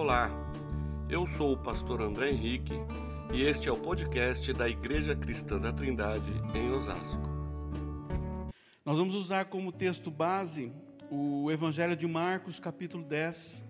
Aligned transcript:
Olá, 0.00 0.30
eu 1.10 1.26
sou 1.26 1.54
o 1.54 1.56
pastor 1.56 2.00
André 2.00 2.30
Henrique 2.30 2.72
e 3.34 3.42
este 3.42 3.68
é 3.68 3.72
o 3.72 3.76
podcast 3.76 4.52
da 4.52 4.68
Igreja 4.68 5.16
Cristã 5.16 5.58
da 5.58 5.72
Trindade 5.72 6.30
em 6.54 6.70
Osasco. 6.70 7.28
Nós 8.84 8.96
vamos 8.96 9.16
usar 9.16 9.46
como 9.46 9.72
texto 9.72 10.08
base 10.08 10.72
o 11.10 11.50
Evangelho 11.50 11.96
de 11.96 12.06
Marcos, 12.06 12.60
capítulo 12.60 13.02
10, 13.02 13.66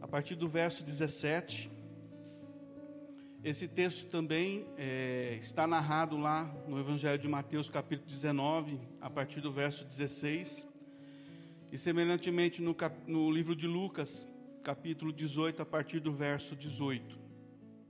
a 0.00 0.08
partir 0.08 0.34
do 0.34 0.48
verso 0.48 0.82
17. 0.82 1.70
Esse 3.44 3.68
texto 3.68 4.08
também 4.08 4.66
é, 4.78 5.36
está 5.42 5.66
narrado 5.66 6.16
lá 6.16 6.50
no 6.66 6.80
Evangelho 6.80 7.18
de 7.18 7.28
Mateus, 7.28 7.68
capítulo 7.68 8.08
19, 8.08 8.80
a 8.98 9.10
partir 9.10 9.42
do 9.42 9.52
verso 9.52 9.84
16. 9.84 10.66
E 11.70 11.76
semelhantemente 11.76 12.62
no, 12.62 12.74
cap, 12.74 12.96
no 13.10 13.28
livro 13.28 13.54
de 13.54 13.66
Lucas, 13.66 14.26
capítulo 14.62 15.12
18, 15.12 15.62
a 15.62 15.66
partir 15.66 15.98
do 15.98 16.12
verso 16.12 16.54
18. 16.54 17.18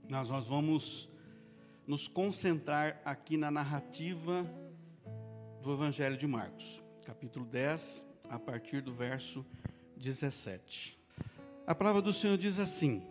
Nós, 0.09 0.29
nós 0.29 0.47
vamos 0.47 1.07
nos 1.85 2.07
concentrar 2.07 2.99
aqui 3.05 3.37
na 3.37 3.51
narrativa 3.51 4.49
do 5.61 5.71
Evangelho 5.71 6.17
de 6.17 6.25
Marcos, 6.25 6.83
capítulo 7.05 7.45
10, 7.45 8.05
a 8.29 8.39
partir 8.39 8.81
do 8.81 8.93
verso 8.93 9.45
17. 9.95 10.97
A 11.67 11.75
palavra 11.75 12.01
do 12.01 12.11
Senhor 12.11 12.37
diz 12.37 12.57
assim: 12.57 13.03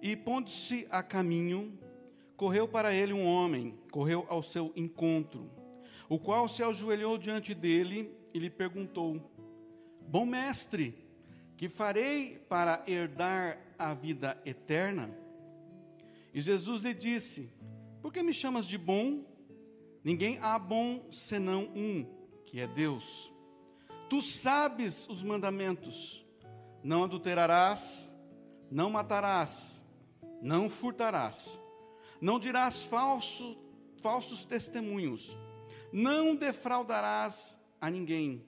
E 0.00 0.16
pondo-se 0.16 0.86
a 0.90 1.02
caminho, 1.02 1.78
correu 2.34 2.66
para 2.66 2.94
ele 2.94 3.12
um 3.12 3.26
homem, 3.26 3.78
correu 3.90 4.24
ao 4.30 4.42
seu 4.42 4.72
encontro, 4.74 5.50
o 6.08 6.18
qual 6.18 6.48
se 6.48 6.62
ajoelhou 6.62 7.18
diante 7.18 7.52
dele 7.52 8.10
e 8.32 8.38
lhe 8.38 8.48
perguntou: 8.48 9.35
Bom 10.08 10.24
mestre, 10.24 10.94
que 11.56 11.68
farei 11.68 12.38
para 12.48 12.82
herdar 12.86 13.58
a 13.76 13.92
vida 13.92 14.40
eterna? 14.46 15.10
E 16.32 16.40
Jesus 16.40 16.82
lhe 16.82 16.94
disse: 16.94 17.50
Por 18.00 18.12
que 18.12 18.22
me 18.22 18.32
chamas 18.32 18.66
de 18.66 18.78
bom? 18.78 19.24
Ninguém 20.04 20.38
há 20.40 20.56
bom 20.60 21.10
senão 21.10 21.64
um, 21.74 22.06
que 22.44 22.60
é 22.60 22.68
Deus. 22.68 23.32
Tu 24.08 24.20
sabes 24.20 25.08
os 25.08 25.24
mandamentos: 25.24 26.24
não 26.84 27.02
adulterarás, 27.02 28.14
não 28.70 28.88
matarás, 28.88 29.84
não 30.40 30.70
furtarás, 30.70 31.60
não 32.20 32.38
dirás 32.38 32.84
falso, 32.84 33.58
falsos 34.00 34.44
testemunhos, 34.44 35.36
não 35.92 36.36
defraudarás 36.36 37.58
a 37.80 37.90
ninguém 37.90 38.46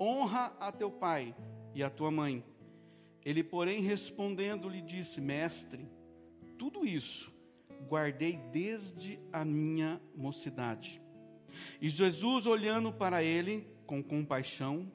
honra 0.00 0.56
a 0.58 0.72
teu 0.72 0.90
pai 0.90 1.36
e 1.74 1.82
a 1.82 1.90
tua 1.90 2.10
mãe. 2.10 2.42
Ele, 3.22 3.44
porém, 3.44 3.82
respondendo, 3.82 4.68
lhe 4.68 4.80
disse: 4.80 5.20
Mestre, 5.20 5.86
tudo 6.58 6.86
isso 6.86 7.30
guardei 7.86 8.38
desde 8.50 9.20
a 9.32 9.44
minha 9.44 10.00
mocidade. 10.16 11.02
E 11.80 11.90
Jesus, 11.90 12.46
olhando 12.46 12.92
para 12.92 13.22
ele 13.22 13.66
com 13.86 14.02
compaixão, 14.02 14.90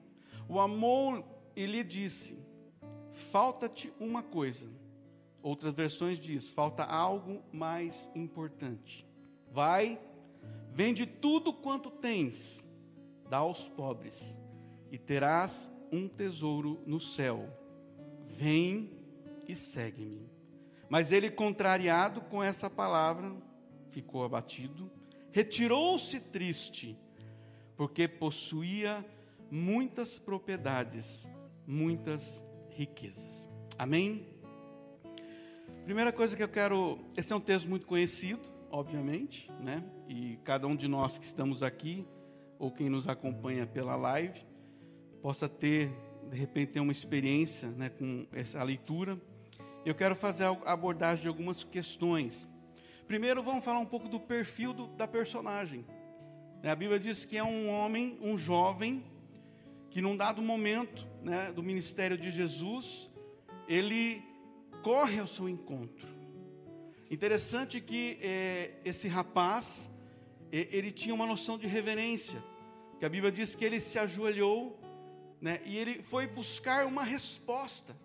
o 0.49 0.59
amou 0.59 1.23
e 1.55 1.65
lhe 1.67 1.83
disse: 1.83 2.39
Falta-te 3.13 3.93
uma 3.99 4.23
coisa. 4.23 4.67
Outras 5.43 5.75
versões 5.75 6.19
diz: 6.19 6.49
falta 6.49 6.83
algo 6.83 7.43
mais 7.53 8.09
importante. 8.15 9.05
Vai, 9.51 10.01
vende 10.71 11.05
tudo 11.05 11.53
quanto 11.53 11.91
tens, 11.91 12.67
dá 13.29 13.37
aos 13.37 13.69
pobres 13.69 14.35
e 14.91 14.97
terás 14.97 15.71
um 15.91 16.07
tesouro 16.07 16.81
no 16.85 16.99
céu. 16.99 17.47
Vem 18.27 18.91
e 19.47 19.55
segue-me. 19.55 20.29
Mas 20.89 21.11
ele, 21.11 21.31
contrariado 21.31 22.21
com 22.21 22.43
essa 22.43 22.69
palavra, 22.69 23.35
ficou 23.87 24.23
abatido, 24.23 24.91
retirou-se 25.31 26.19
triste, 26.19 26.97
porque 27.75 28.07
possuía 28.07 29.05
muitas 29.49 30.19
propriedades, 30.19 31.27
muitas 31.65 32.43
riquezas. 32.69 33.47
Amém? 33.77 34.27
Primeira 35.83 36.11
coisa 36.11 36.35
que 36.35 36.43
eu 36.43 36.49
quero. 36.49 36.99
Esse 37.15 37.31
é 37.31 37.35
um 37.35 37.39
texto 37.39 37.69
muito 37.69 37.85
conhecido, 37.85 38.49
obviamente, 38.71 39.51
né? 39.59 39.83
E 40.07 40.37
cada 40.43 40.67
um 40.67 40.75
de 40.75 40.87
nós 40.87 41.17
que 41.17 41.25
estamos 41.25 41.61
aqui, 41.61 42.07
ou 42.57 42.71
quem 42.71 42.89
nos 42.89 43.07
acompanha 43.07 43.67
pela 43.67 43.95
live, 43.95 44.45
possa 45.25 45.49
ter, 45.49 45.91
de 46.29 46.37
repente, 46.37 46.73
ter 46.73 46.79
uma 46.79 46.91
experiência 46.91 47.67
né, 47.69 47.89
com 47.89 48.27
essa 48.31 48.61
leitura. 48.61 49.19
Eu 49.83 49.95
quero 49.95 50.15
fazer 50.15 50.43
a 50.43 50.71
abordagem 50.71 51.23
de 51.23 51.27
algumas 51.27 51.63
questões. 51.63 52.47
Primeiro, 53.07 53.41
vamos 53.41 53.65
falar 53.65 53.79
um 53.79 53.87
pouco 53.87 54.07
do 54.07 54.19
perfil 54.19 54.71
do, 54.71 54.85
da 54.85 55.07
personagem. 55.07 55.83
Né, 56.61 56.69
a 56.69 56.75
Bíblia 56.75 56.99
diz 56.99 57.25
que 57.25 57.35
é 57.39 57.43
um 57.43 57.71
homem, 57.71 58.19
um 58.21 58.37
jovem, 58.37 59.03
que 59.89 59.99
num 59.99 60.15
dado 60.15 60.43
momento 60.43 61.07
né, 61.23 61.51
do 61.51 61.63
ministério 61.63 62.19
de 62.19 62.29
Jesus, 62.29 63.09
ele 63.67 64.21
corre 64.83 65.17
ao 65.17 65.25
seu 65.25 65.49
encontro. 65.49 66.07
Interessante 67.09 67.81
que 67.81 68.19
é, 68.21 68.75
esse 68.85 69.07
rapaz, 69.07 69.89
ele 70.51 70.91
tinha 70.91 71.15
uma 71.15 71.25
noção 71.25 71.57
de 71.57 71.65
reverência, 71.65 72.39
que 72.99 73.05
a 73.05 73.09
Bíblia 73.09 73.31
diz 73.31 73.55
que 73.55 73.65
ele 73.65 73.79
se 73.79 73.97
ajoelhou 73.97 74.84
né? 75.45 75.61
E 75.63 75.77
ele 75.77 76.01
foi 76.01 76.25
buscar 76.25 76.87
uma 76.87 77.03
resposta 77.03 77.95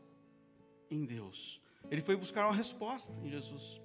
em 0.91 1.07
Deus. 1.07 1.59
Ele 1.91 2.03
foi 2.03 2.15
buscar 2.15 2.45
uma 2.45 2.55
resposta 2.55 3.15
em 3.25 3.31
Jesus. 3.31 3.81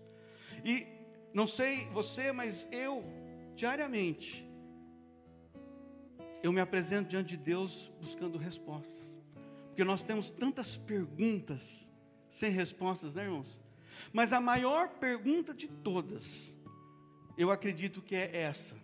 E 0.65 0.85
não 1.33 1.47
sei 1.47 1.87
você, 1.93 2.33
mas 2.33 2.67
eu 2.69 3.01
diariamente 3.55 4.45
eu 6.43 6.51
me 6.51 6.59
apresento 6.59 7.07
diante 7.07 7.29
de 7.29 7.37
Deus 7.37 7.89
buscando 8.01 8.37
respostas. 8.37 9.17
Porque 9.67 9.85
nós 9.85 10.03
temos 10.03 10.29
tantas 10.29 10.75
perguntas 10.75 11.89
sem 12.29 12.51
respostas, 12.51 13.15
né, 13.15 13.23
irmãos? 13.23 13.57
Mas 14.11 14.33
a 14.33 14.41
maior 14.41 14.89
pergunta 14.99 15.53
de 15.53 15.69
todas, 15.69 16.57
eu 17.37 17.49
acredito 17.49 18.01
que 18.01 18.15
é 18.17 18.35
essa 18.35 18.75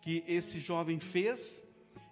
que 0.00 0.22
esse 0.28 0.60
jovem 0.60 1.00
fez 1.00 1.64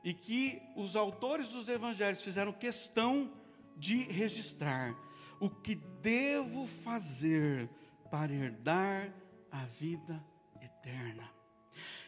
e 0.03 0.15
que 0.15 0.62
os 0.77 0.97
autores 0.97 1.49
dos 1.50 1.69
evangelhos 1.69 2.22
fizeram 2.22 2.53
questão 2.53 3.31
de 3.77 4.03
registrar 4.05 4.94
o 5.38 5.49
que 5.49 5.75
devo 5.75 6.66
fazer 6.66 7.69
para 8.11 8.33
herdar 8.33 9.12
a 9.50 9.65
vida 9.65 10.22
eterna. 10.61 11.31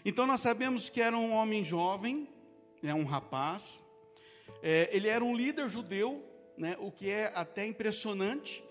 Então 0.05 0.27
nós 0.27 0.41
sabemos 0.41 0.89
que 0.89 1.01
era 1.01 1.17
um 1.17 1.33
homem 1.33 1.65
jovem, 1.65 2.29
né, 2.83 2.93
um 2.93 3.05
rapaz, 3.05 3.83
é, 4.63 4.89
ele 4.93 5.09
era 5.09 5.25
um 5.25 5.35
líder 5.35 5.69
judeu, 5.69 6.25
né, 6.57 6.77
o 6.79 6.91
que 6.91 7.09
é 7.09 7.33
até 7.35 7.67
impressionante, 7.67 8.63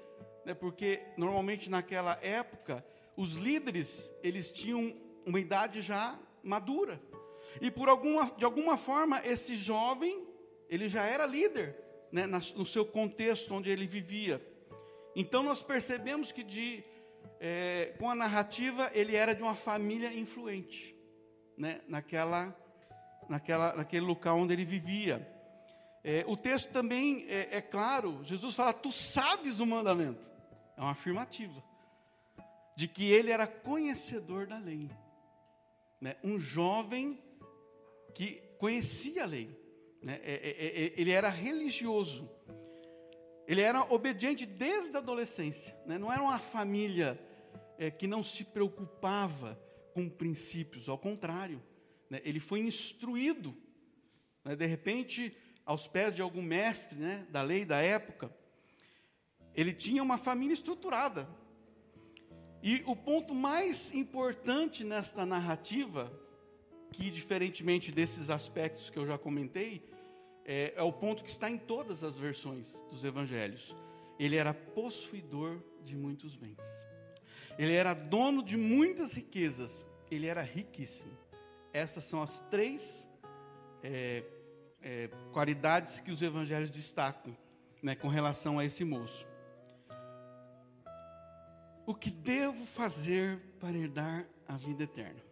né, 0.46 0.53
porque 0.53 1.02
normalmente 1.18 1.70
naquela 1.70 2.20
época 2.22 2.86
os 3.16 3.34
líderes 3.34 4.12
eles 4.22 4.52
tinham 4.52 4.94
uma 5.26 5.40
idade 5.40 5.82
já 5.82 6.20
madura. 6.44 7.02
E 7.60 7.70
por 7.70 7.90
alguma, 7.90 8.32
de 8.38 8.46
alguma 8.46 8.78
forma, 8.78 9.22
esse 9.26 9.56
jovem, 9.56 10.26
ele 10.70 10.88
já 10.88 11.04
era 11.04 11.26
líder, 11.26 11.76
né, 12.12 12.26
no 12.26 12.66
seu 12.66 12.86
contexto 12.86 13.54
onde 13.54 13.70
ele 13.70 13.88
vivia. 13.88 14.42
Então 15.16 15.44
nós 15.44 15.62
percebemos 15.62 16.32
que 16.32 16.44
de, 16.44 16.84
é, 17.40 17.94
com 18.00 18.10
a 18.10 18.16
narrativa 18.16 18.90
ele 18.94 19.16
era 19.16 19.36
de 19.36 19.44
uma 19.44 19.56
família 19.56 20.14
influente, 20.14 20.96
né, 21.58 21.82
naquela, 21.88 22.56
naquela, 23.28 23.76
naquele 23.76 24.06
local 24.06 24.38
onde 24.38 24.54
ele 24.54 24.66
vivia. 24.66 25.28
É, 26.04 26.24
o 26.28 26.36
texto 26.36 26.72
também 26.72 27.26
é, 27.28 27.58
é 27.58 27.62
claro, 27.62 28.24
Jesus 28.24 28.56
fala, 28.56 28.74
tu 28.74 28.92
sabes 28.92 29.60
o 29.60 29.66
mandamento. 29.66 30.32
É 30.78 30.82
uma 30.82 30.92
afirmativa. 30.92 31.64
De 32.76 32.88
que 32.88 33.12
ele 33.12 33.32
era 33.32 33.46
conhecedor 33.46 34.47
da 34.47 34.58
lei. 34.58 34.90
Né? 36.00 36.16
Um 36.24 36.40
jovem 36.40 37.22
que 38.13 38.41
conhecia 38.58 39.23
a 39.23 39.25
lei, 39.25 39.58
né? 40.02 40.19
É, 40.23 40.34
é, 40.34 40.85
é, 40.85 40.93
ele 40.97 41.11
era 41.11 41.29
religioso, 41.29 42.29
ele 43.47 43.61
era 43.61 43.81
obediente 43.93 44.46
desde 44.46 44.96
a 44.96 44.99
adolescência, 44.99 45.78
né? 45.85 45.97
não 45.97 46.11
era 46.11 46.22
uma 46.22 46.40
família 46.40 47.19
que 47.97 48.05
não 48.05 48.23
se 48.23 48.43
preocupava 48.43 49.59
com 49.93 50.08
princípios, 50.08 50.87
ao 50.87 50.97
contrário, 50.97 51.61
né? 52.09 52.22
ele 52.23 52.40
foi 52.40 52.59
instruído, 52.59 53.55
né? 54.46 54.55
de 54.55 54.66
repente, 54.66 55.35
aos 55.66 55.87
pés 55.87 56.16
de 56.16 56.22
algum 56.22 56.41
mestre 56.41 56.97
né? 56.97 57.25
da 57.29 57.41
lei 57.41 57.66
da 57.66 57.81
época, 57.81 58.34
ele 59.53 59.73
tinha 59.73 60.02
uma 60.02 60.17
família 60.17 60.53
estruturada. 60.53 61.28
E 62.63 62.84
o 62.85 62.96
ponto 62.96 63.34
mais 63.34 63.91
importante 63.91 64.84
nesta 64.84 65.25
narrativa 65.25 66.21
que, 66.91 67.09
diferentemente 67.09 67.91
desses 67.91 68.29
aspectos 68.29 68.90
que 68.90 68.99
eu 68.99 69.05
já 69.05 69.17
comentei, 69.17 69.84
é, 70.46 70.73
é 70.76 70.82
o 70.82 70.91
ponto 70.91 71.23
que 71.23 71.29
está 71.29 71.49
em 71.49 71.58
todas 71.58 72.03
as 72.03 72.17
versões 72.17 72.73
dos 72.90 73.03
evangelhos. 73.03 73.76
Ele 74.20 74.35
era 74.35 74.53
possuidor 74.53 75.61
de 75.84 75.96
muitos 75.96 76.35
bens. 76.35 76.59
Ele 77.58 77.73
era 77.73 77.93
dono 77.93 78.43
de 78.43 78.58
muitas 78.58 79.14
riquezas. 79.14 79.85
Ele 80.09 80.28
era 80.28 80.41
riquíssimo. 80.41 81.17
Essas 81.73 82.03
são 82.03 82.22
as 82.22 82.40
três 82.52 83.09
é, 83.82 84.23
é, 84.82 85.09
qualidades 85.32 85.99
que 85.99 86.11
os 86.11 86.22
evangelhos 86.22 86.70
destacam 86.70 87.35
né, 87.82 87.96
com 87.96 88.08
relação 88.08 88.59
a 88.59 88.66
esse 88.66 88.84
moço. 88.84 89.26
O 91.85 91.96
que 91.96 92.11
devo 92.11 92.66
fazer 92.66 93.40
para 93.59 93.78
herdar 93.78 94.28
a 94.47 94.55
vida 94.55 94.84
eterna? 94.84 95.31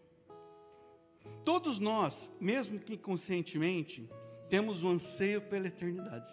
Todos 1.43 1.79
nós, 1.79 2.31
mesmo 2.39 2.79
que 2.79 2.93
inconscientemente, 2.93 4.09
temos 4.49 4.83
um 4.83 4.89
anseio 4.89 5.41
pela 5.41 5.67
eternidade. 5.67 6.27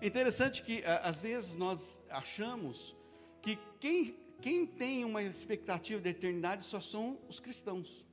É 0.00 0.06
interessante 0.06 0.62
que, 0.62 0.82
às 0.84 1.20
vezes, 1.20 1.54
nós 1.54 2.00
achamos 2.10 2.94
que 3.40 3.58
quem, 3.80 4.18
quem 4.40 4.66
tem 4.66 5.04
uma 5.04 5.22
expectativa 5.22 6.00
de 6.00 6.10
eternidade 6.10 6.64
só 6.64 6.80
são 6.80 7.18
os 7.28 7.40
cristãos. 7.40 8.04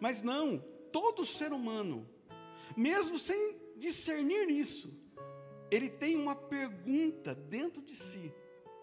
Mas 0.00 0.22
não, 0.22 0.58
todo 0.92 1.24
ser 1.24 1.52
humano, 1.52 2.08
mesmo 2.76 3.18
sem 3.18 3.56
discernir 3.76 4.50
isso, 4.50 4.92
ele 5.70 5.88
tem 5.88 6.16
uma 6.16 6.34
pergunta 6.34 7.34
dentro 7.34 7.80
de 7.80 7.96
si 7.96 8.32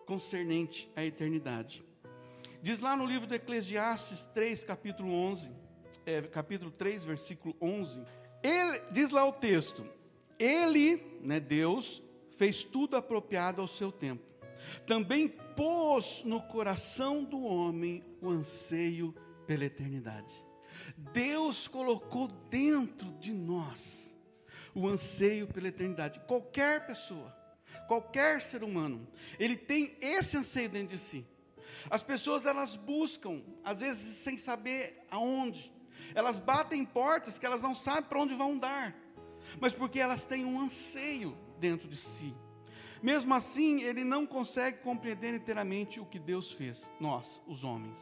concernente 0.06 0.92
à 0.96 1.06
eternidade. 1.06 1.86
Diz 2.62 2.80
lá 2.80 2.96
no 2.96 3.06
livro 3.06 3.28
do 3.28 3.36
Eclesiastes 3.36 4.26
3, 4.26 4.64
capítulo 4.64 5.12
11, 5.14 5.52
é, 6.06 6.22
capítulo 6.24 6.72
3, 6.72 7.06
versículo 7.06 7.56
11, 7.62 8.04
ele, 8.44 8.82
diz 8.92 9.12
lá 9.12 9.26
o 9.26 9.34
texto, 9.34 9.86
ele, 10.38 11.20
né, 11.22 11.40
Deus, 11.40 12.02
fez 12.32 12.64
tudo 12.64 12.96
apropriado 12.96 13.62
ao 13.62 13.68
seu 13.68 13.92
tempo. 13.92 14.24
Também 14.86 15.28
pôs 15.28 16.24
no 16.24 16.42
coração 16.42 17.24
do 17.24 17.44
homem 17.44 18.04
o 18.22 18.30
anseio 18.30 19.14
pela 19.46 19.66
eternidade. 19.66 20.34
Deus 21.14 21.68
colocou 21.68 22.28
dentro 22.50 23.12
de 23.20 23.34
nós 23.34 24.18
o 24.74 24.88
anseio 24.88 25.48
pela 25.48 25.68
eternidade. 25.68 26.20
Qualquer 26.28 26.86
pessoa, 26.86 27.36
qualquer 27.88 28.42
ser 28.42 28.64
humano, 28.64 29.08
ele 29.38 29.56
tem 29.56 29.98
esse 30.00 30.38
anseio 30.38 30.70
dentro 30.70 30.96
de 30.96 31.02
si. 31.02 31.26
As 31.90 32.04
pessoas 32.04 32.46
elas 32.46 32.76
buscam, 32.76 33.42
às 33.64 33.80
vezes 33.80 34.18
sem 34.18 34.38
saber 34.38 35.06
aonde. 35.10 35.72
Elas 36.14 36.40
batem 36.40 36.84
portas 36.86 37.38
que 37.38 37.46
elas 37.46 37.62
não 37.62 37.76
sabem 37.76 38.04
para 38.04 38.20
onde 38.20 38.34
vão 38.34 38.58
dar, 38.58 38.96
mas 39.60 39.74
porque 39.74 40.00
elas 40.00 40.26
têm 40.26 40.46
um 40.46 40.60
anseio 40.60 41.38
dentro 41.60 41.88
de 41.88 41.96
si. 41.96 42.36
Mesmo 43.02 43.34
assim, 43.34 43.82
ele 43.82 44.04
não 44.04 44.26
consegue 44.26 44.80
compreender 44.80 45.34
inteiramente 45.34 46.00
o 46.00 46.06
que 46.06 46.20
Deus 46.20 46.52
fez, 46.52 46.90
nós, 47.00 47.42
os 47.48 47.64
homens. 47.64 47.98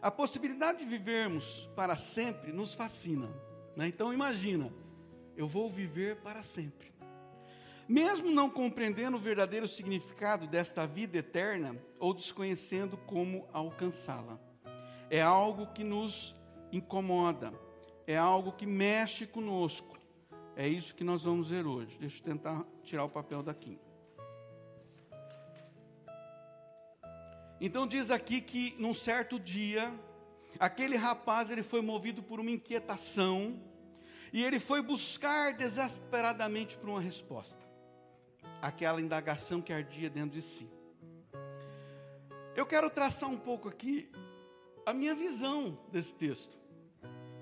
A 0.00 0.10
possibilidade 0.10 0.78
de 0.78 0.84
vivermos 0.86 1.68
para 1.74 1.96
sempre 1.96 2.52
nos 2.52 2.72
fascina. 2.72 3.28
Né? 3.76 3.88
Então, 3.88 4.12
imagina, 4.12 4.72
eu 5.36 5.46
vou 5.46 5.68
viver 5.68 6.16
para 6.16 6.42
sempre. 6.42 6.92
Mesmo 7.88 8.30
não 8.30 8.48
compreendendo 8.48 9.16
o 9.16 9.20
verdadeiro 9.20 9.66
significado 9.66 10.46
desta 10.46 10.86
vida 10.86 11.18
eterna 11.18 11.74
ou 11.98 12.14
desconhecendo 12.14 12.96
como 12.98 13.48
alcançá-la, 13.52 14.38
é 15.10 15.20
algo 15.22 15.66
que 15.72 15.82
nos 15.82 16.37
incomoda, 16.72 17.52
é 18.06 18.16
algo 18.16 18.52
que 18.52 18.66
mexe 18.66 19.26
conosco. 19.26 19.98
É 20.56 20.66
isso 20.66 20.94
que 20.94 21.04
nós 21.04 21.24
vamos 21.24 21.50
ver 21.50 21.66
hoje. 21.66 21.96
Deixa 21.98 22.18
eu 22.18 22.24
tentar 22.24 22.64
tirar 22.82 23.04
o 23.04 23.08
papel 23.08 23.42
daqui. 23.42 23.78
Então 27.60 27.86
diz 27.86 28.10
aqui 28.10 28.40
que 28.40 28.74
num 28.78 28.94
certo 28.94 29.38
dia, 29.38 29.92
aquele 30.58 30.96
rapaz 30.96 31.50
ele 31.50 31.62
foi 31.62 31.80
movido 31.80 32.22
por 32.22 32.40
uma 32.40 32.50
inquietação 32.50 33.60
e 34.32 34.44
ele 34.44 34.58
foi 34.60 34.80
buscar 34.80 35.54
desesperadamente 35.54 36.76
por 36.76 36.88
uma 36.88 37.00
resposta. 37.00 37.66
Aquela 38.62 39.00
indagação 39.00 39.60
que 39.60 39.72
ardia 39.72 40.08
dentro 40.08 40.30
de 40.30 40.42
si. 40.42 40.68
Eu 42.54 42.66
quero 42.66 42.90
traçar 42.90 43.28
um 43.28 43.38
pouco 43.38 43.68
aqui 43.68 44.10
a 44.88 44.94
minha 44.94 45.14
visão 45.14 45.78
desse 45.92 46.14
texto. 46.14 46.58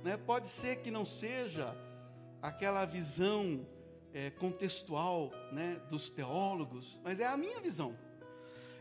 Né? 0.03 0.17
Pode 0.17 0.49
ser 0.49 0.83
que 0.83 0.91
não 0.91 1.07
seja 1.07 1.77
aquela 2.43 2.85
visão 2.85 3.65
é, 4.13 4.31
contextual 4.31 5.31
né, 5.53 5.81
dos 5.89 6.11
teólogos, 6.11 6.99
mas 7.05 7.21
é 7.21 7.27
a 7.27 7.37
minha 7.37 7.61
visão. 7.61 7.97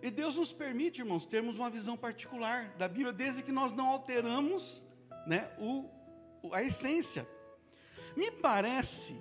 E 0.02 0.10
Deus 0.10 0.36
nos 0.36 0.52
permite, 0.52 1.02
irmãos, 1.02 1.28
termos 1.28 1.58
uma 1.58 1.70
visão 1.70 1.96
particular 1.96 2.70
da 2.76 2.88
Bíblia, 2.88 3.14
desde 3.14 3.44
que 3.44 3.52
nós 3.52 3.72
não 3.72 3.86
alteramos 3.86 4.84
né, 5.28 5.48
o, 5.60 5.88
a 6.52 6.64
essência. 6.64 7.28
Me 8.18 8.32
parece 8.32 9.16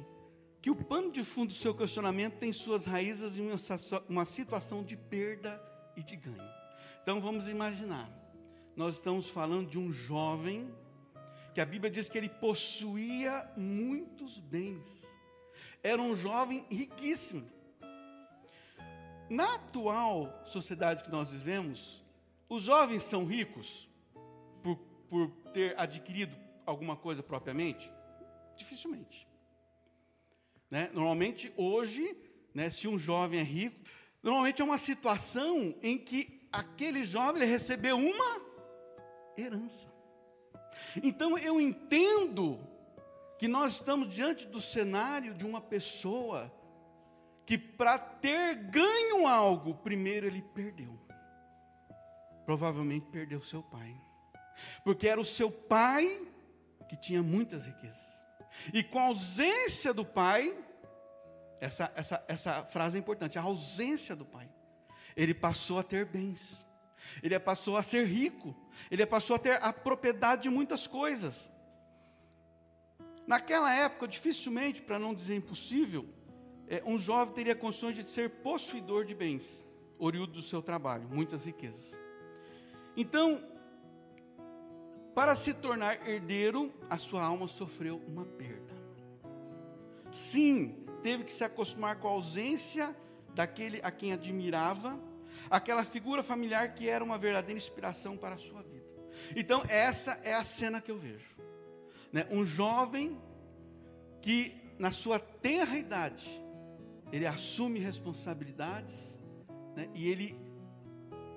que 0.62 0.70
o 0.70 0.74
pano 0.74 1.12
de 1.12 1.22
fundo 1.22 1.48
do 1.48 1.54
seu 1.54 1.74
questionamento 1.74 2.38
tem 2.38 2.50
suas 2.50 2.86
raízes 2.86 3.36
em 3.36 3.50
uma, 3.50 3.58
uma 4.08 4.24
situação 4.24 4.82
de 4.82 4.96
perda 4.96 5.62
e 5.94 6.02
de 6.02 6.16
ganho. 6.16 6.50
Então 7.02 7.20
vamos 7.20 7.46
imaginar, 7.46 8.10
nós 8.76 8.96
estamos 8.96 9.28
falando 9.28 9.68
de 9.68 9.78
um 9.78 9.92
jovem 9.92 10.74
que 11.54 11.60
a 11.60 11.66
Bíblia 11.66 11.90
diz 11.90 12.08
que 12.08 12.18
ele 12.18 12.28
possuía 12.28 13.48
muitos 13.56 14.40
bens. 14.40 15.06
Era 15.82 16.02
um 16.02 16.16
jovem 16.16 16.66
riquíssimo. 16.68 17.48
Na 19.30 19.54
atual 19.54 20.42
sociedade 20.44 21.04
que 21.04 21.10
nós 21.10 21.30
vivemos, 21.30 22.02
os 22.48 22.62
jovens 22.62 23.04
são 23.04 23.24
ricos 23.24 23.88
por, 24.62 24.76
por 25.08 25.30
ter 25.52 25.78
adquirido 25.78 26.36
alguma 26.66 26.96
coisa 26.96 27.22
propriamente? 27.22 27.88
Dificilmente. 28.56 29.26
Né? 30.68 30.90
Normalmente, 30.92 31.52
hoje, 31.56 32.16
né, 32.52 32.68
se 32.70 32.88
um 32.88 32.98
jovem 32.98 33.38
é 33.38 33.44
rico, 33.44 33.78
normalmente 34.20 34.60
é 34.60 34.64
uma 34.64 34.78
situação 34.78 35.74
em 35.80 35.96
que 35.96 36.48
aquele 36.50 37.06
jovem 37.06 37.46
recebeu 37.46 37.96
uma 37.96 38.53
herança. 39.36 39.92
Então 41.02 41.36
eu 41.38 41.60
entendo 41.60 42.58
que 43.38 43.48
nós 43.48 43.74
estamos 43.74 44.12
diante 44.12 44.46
do 44.46 44.60
cenário 44.60 45.34
de 45.34 45.44
uma 45.44 45.60
pessoa 45.60 46.52
que 47.46 47.58
para 47.58 47.98
ter 47.98 48.54
ganho 48.54 49.26
algo, 49.26 49.74
primeiro 49.74 50.26
ele 50.26 50.42
perdeu. 50.42 50.98
Provavelmente 52.46 53.06
perdeu 53.10 53.42
seu 53.42 53.62
pai. 53.62 53.94
Porque 54.82 55.08
era 55.08 55.20
o 55.20 55.24
seu 55.24 55.50
pai 55.50 56.26
que 56.88 56.96
tinha 56.96 57.22
muitas 57.22 57.64
riquezas. 57.64 58.24
E 58.72 58.82
com 58.82 58.98
a 58.98 59.04
ausência 59.04 59.92
do 59.92 60.04
pai, 60.04 60.56
essa, 61.60 61.92
essa, 61.94 62.24
essa 62.28 62.64
frase 62.66 62.96
é 62.96 63.00
importante, 63.00 63.38
a 63.38 63.42
ausência 63.42 64.14
do 64.14 64.24
pai, 64.24 64.48
ele 65.16 65.34
passou 65.34 65.78
a 65.78 65.82
ter 65.82 66.06
bens 66.06 66.63
ele 67.22 67.38
passou 67.38 67.76
a 67.76 67.82
ser 67.82 68.06
rico, 68.06 68.54
ele 68.90 69.04
passou 69.06 69.36
a 69.36 69.38
ter 69.38 69.62
a 69.62 69.72
propriedade 69.72 70.42
de 70.42 70.50
muitas 70.50 70.86
coisas. 70.86 71.50
Naquela 73.26 73.74
época, 73.74 74.06
dificilmente, 74.06 74.82
para 74.82 74.98
não 74.98 75.14
dizer 75.14 75.34
impossível, 75.34 76.06
é, 76.68 76.82
um 76.84 76.98
jovem 76.98 77.34
teria 77.34 77.54
condições 77.54 77.94
de 77.94 78.08
ser 78.08 78.28
possuidor 78.30 79.04
de 79.04 79.14
bens, 79.14 79.64
oriundo 79.98 80.32
do 80.32 80.42
seu 80.42 80.62
trabalho, 80.62 81.08
muitas 81.08 81.44
riquezas. 81.44 81.98
Então, 82.96 83.42
para 85.14 85.34
se 85.36 85.54
tornar 85.54 86.06
herdeiro, 86.08 86.72
a 86.90 86.98
sua 86.98 87.22
alma 87.22 87.48
sofreu 87.48 88.02
uma 88.06 88.24
perda. 88.24 88.74
Sim, 90.12 90.84
teve 91.02 91.24
que 91.24 91.32
se 91.32 91.44
acostumar 91.44 91.96
com 91.96 92.08
a 92.08 92.12
ausência 92.12 92.94
daquele 93.34 93.80
a 93.82 93.90
quem 93.90 94.12
admirava 94.12 94.98
aquela 95.50 95.84
figura 95.84 96.22
familiar 96.22 96.74
que 96.74 96.88
era 96.88 97.04
uma 97.04 97.18
verdadeira 97.18 97.58
inspiração 97.58 98.16
para 98.16 98.34
a 98.34 98.38
sua 98.38 98.62
vida. 98.62 98.84
Então, 99.36 99.62
essa 99.68 100.18
é 100.22 100.34
a 100.34 100.44
cena 100.44 100.80
que 100.80 100.90
eu 100.90 100.98
vejo. 100.98 101.36
Né? 102.12 102.26
Um 102.30 102.44
jovem 102.44 103.20
que, 104.20 104.54
na 104.78 104.90
sua 104.90 105.18
tenra 105.18 105.76
idade, 105.76 106.28
ele 107.12 107.26
assume 107.26 107.78
responsabilidades 107.78 108.94
né? 109.76 109.88
e 109.94 110.08
ele 110.08 110.36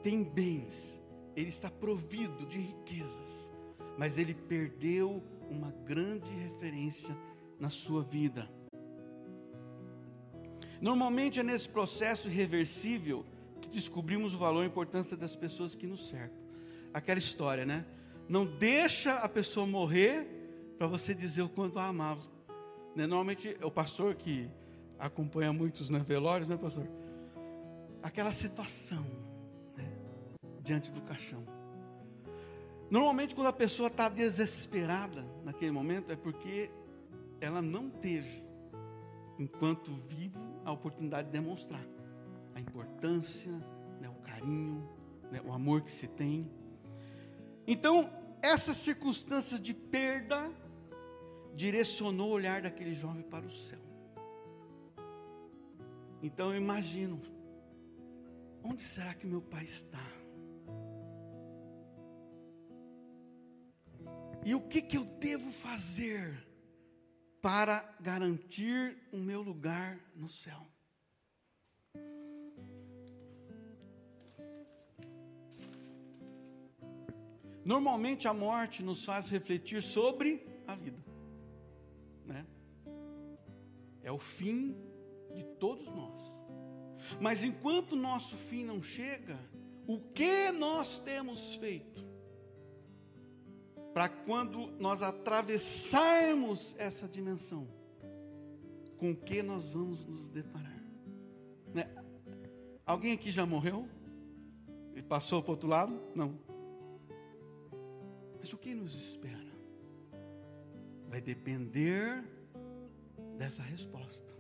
tem 0.01 0.23
bens, 0.23 1.01
ele 1.35 1.49
está 1.49 1.69
provido 1.69 2.45
de 2.45 2.57
riquezas, 2.57 3.51
mas 3.97 4.17
ele 4.17 4.33
perdeu 4.33 5.23
uma 5.49 5.71
grande 5.85 6.31
referência 6.31 7.15
na 7.59 7.69
sua 7.69 8.03
vida. 8.03 8.49
Normalmente 10.79 11.39
é 11.39 11.43
nesse 11.43 11.67
processo 11.67 12.27
irreversível 12.27 13.25
que 13.67 13.75
descobrimos 13.75 14.33
o 14.33 14.37
valor 14.37 14.61
e 14.61 14.63
a 14.63 14.67
importância 14.67 15.15
das 15.17 15.35
pessoas 15.35 15.75
que 15.75 15.85
nos 15.85 16.07
cercam. 16.07 16.37
Aquela 16.93 17.19
história, 17.19 17.65
né? 17.65 17.85
Não 18.27 18.45
deixa 18.45 19.13
a 19.13 19.29
pessoa 19.29 19.65
morrer 19.65 20.27
para 20.77 20.87
você 20.87 21.13
dizer 21.13 21.41
o 21.41 21.49
quanto 21.49 21.79
a 21.79 21.85
amava. 21.85 22.21
Né? 22.95 23.05
Normalmente, 23.05 23.57
o 23.61 23.71
pastor 23.71 24.15
que 24.15 24.49
acompanha 24.97 25.53
muitos 25.53 25.89
né, 25.89 25.99
velórios, 25.99 26.49
né, 26.49 26.57
pastor? 26.57 26.87
Aquela 28.01 28.33
situação 28.33 29.05
né, 29.75 29.85
diante 30.61 30.91
do 30.91 31.01
caixão. 31.01 31.43
Normalmente, 32.89 33.35
quando 33.35 33.47
a 33.47 33.53
pessoa 33.53 33.87
está 33.87 34.07
desesperada 34.07 35.25
naquele 35.43 35.71
momento, 35.71 36.11
é 36.11 36.15
porque 36.15 36.71
ela 37.41 37.61
não 37.61 37.89
teve, 37.89 38.43
enquanto 39.37 39.93
vivo, 40.07 40.39
a 40.63 40.71
oportunidade 40.71 41.27
de 41.27 41.33
demonstrar 41.33 41.96
a 42.57 42.59
importância, 42.59 43.51
né, 44.01 44.09
o 44.09 44.15
carinho, 44.15 44.89
né, 45.31 45.39
o 45.45 45.53
amor 45.53 45.83
que 45.83 45.91
se 45.91 46.07
tem. 46.07 46.51
Então, 47.67 48.09
essas 48.41 48.77
circunstâncias 48.77 49.61
de 49.61 49.75
perda 49.75 50.51
direcionou 51.53 52.29
o 52.29 52.33
olhar 52.33 52.63
daquele 52.63 52.95
jovem 52.95 53.21
para 53.21 53.45
o 53.45 53.51
céu. 53.51 53.79
Então 56.21 56.51
eu 56.51 56.57
imagino, 56.59 57.21
onde 58.63 58.81
será 58.81 59.13
que 59.13 59.27
meu 59.27 59.41
pai 59.41 59.63
está? 59.63 60.03
E 64.43 64.55
o 64.55 64.61
que, 64.61 64.81
que 64.81 64.97
eu 64.97 65.05
devo 65.05 65.51
fazer 65.51 66.43
para 67.39 67.95
garantir 67.99 68.97
o 69.11 69.17
meu 69.17 69.43
lugar 69.43 69.99
no 70.15 70.27
céu? 70.27 70.65
Normalmente 77.67 78.29
a 78.29 78.33
morte 78.33 78.81
nos 78.81 79.03
faz 79.03 79.27
refletir 79.27 79.83
sobre 79.83 80.41
a 80.65 80.73
vida, 80.73 81.03
né? 82.25 82.45
É 84.01 84.09
o 84.09 84.17
fim 84.17 84.73
de 85.35 85.43
todos 85.43 85.85
nós. 85.93 86.21
Mas 87.19 87.43
enquanto 87.43 87.93
nosso 87.93 88.37
fim 88.37 88.63
não 88.63 88.81
chega, 88.81 89.37
o 89.85 89.99
que 89.99 90.49
nós 90.49 90.97
temos 90.99 91.55
feito 91.55 92.01
para 93.93 94.07
quando 94.07 94.67
nós 94.79 95.03
atravessarmos 95.03 96.73
essa 96.77 97.05
dimensão, 97.05 97.67
com 98.97 99.11
o 99.11 99.15
que 99.15 99.43
nós 99.43 99.71
vamos 99.71 100.05
nos 100.05 100.29
deparar? 100.29 100.81
Né? 101.73 101.93
Alguém 102.85 103.11
aqui 103.11 103.29
já 103.29 103.45
morreu? 103.45 103.89
E 104.95 105.01
passou 105.01 105.43
para 105.43 105.49
o 105.49 105.51
outro 105.51 105.67
lado? 105.67 106.01
Não. 106.15 106.46
Mas 108.47 108.53
o 108.53 108.57
que 108.57 108.73
nos 108.73 108.95
espera? 108.95 109.51
Vai 111.09 111.19
depender 111.19 112.23
dessa 113.37 113.61
resposta. 113.61 114.33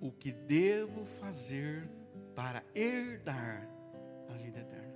O 0.00 0.12
que 0.12 0.30
devo 0.30 1.04
fazer 1.04 1.90
para 2.36 2.62
herdar 2.76 3.68
a 4.28 4.34
vida 4.34 4.60
eterna? 4.60 4.94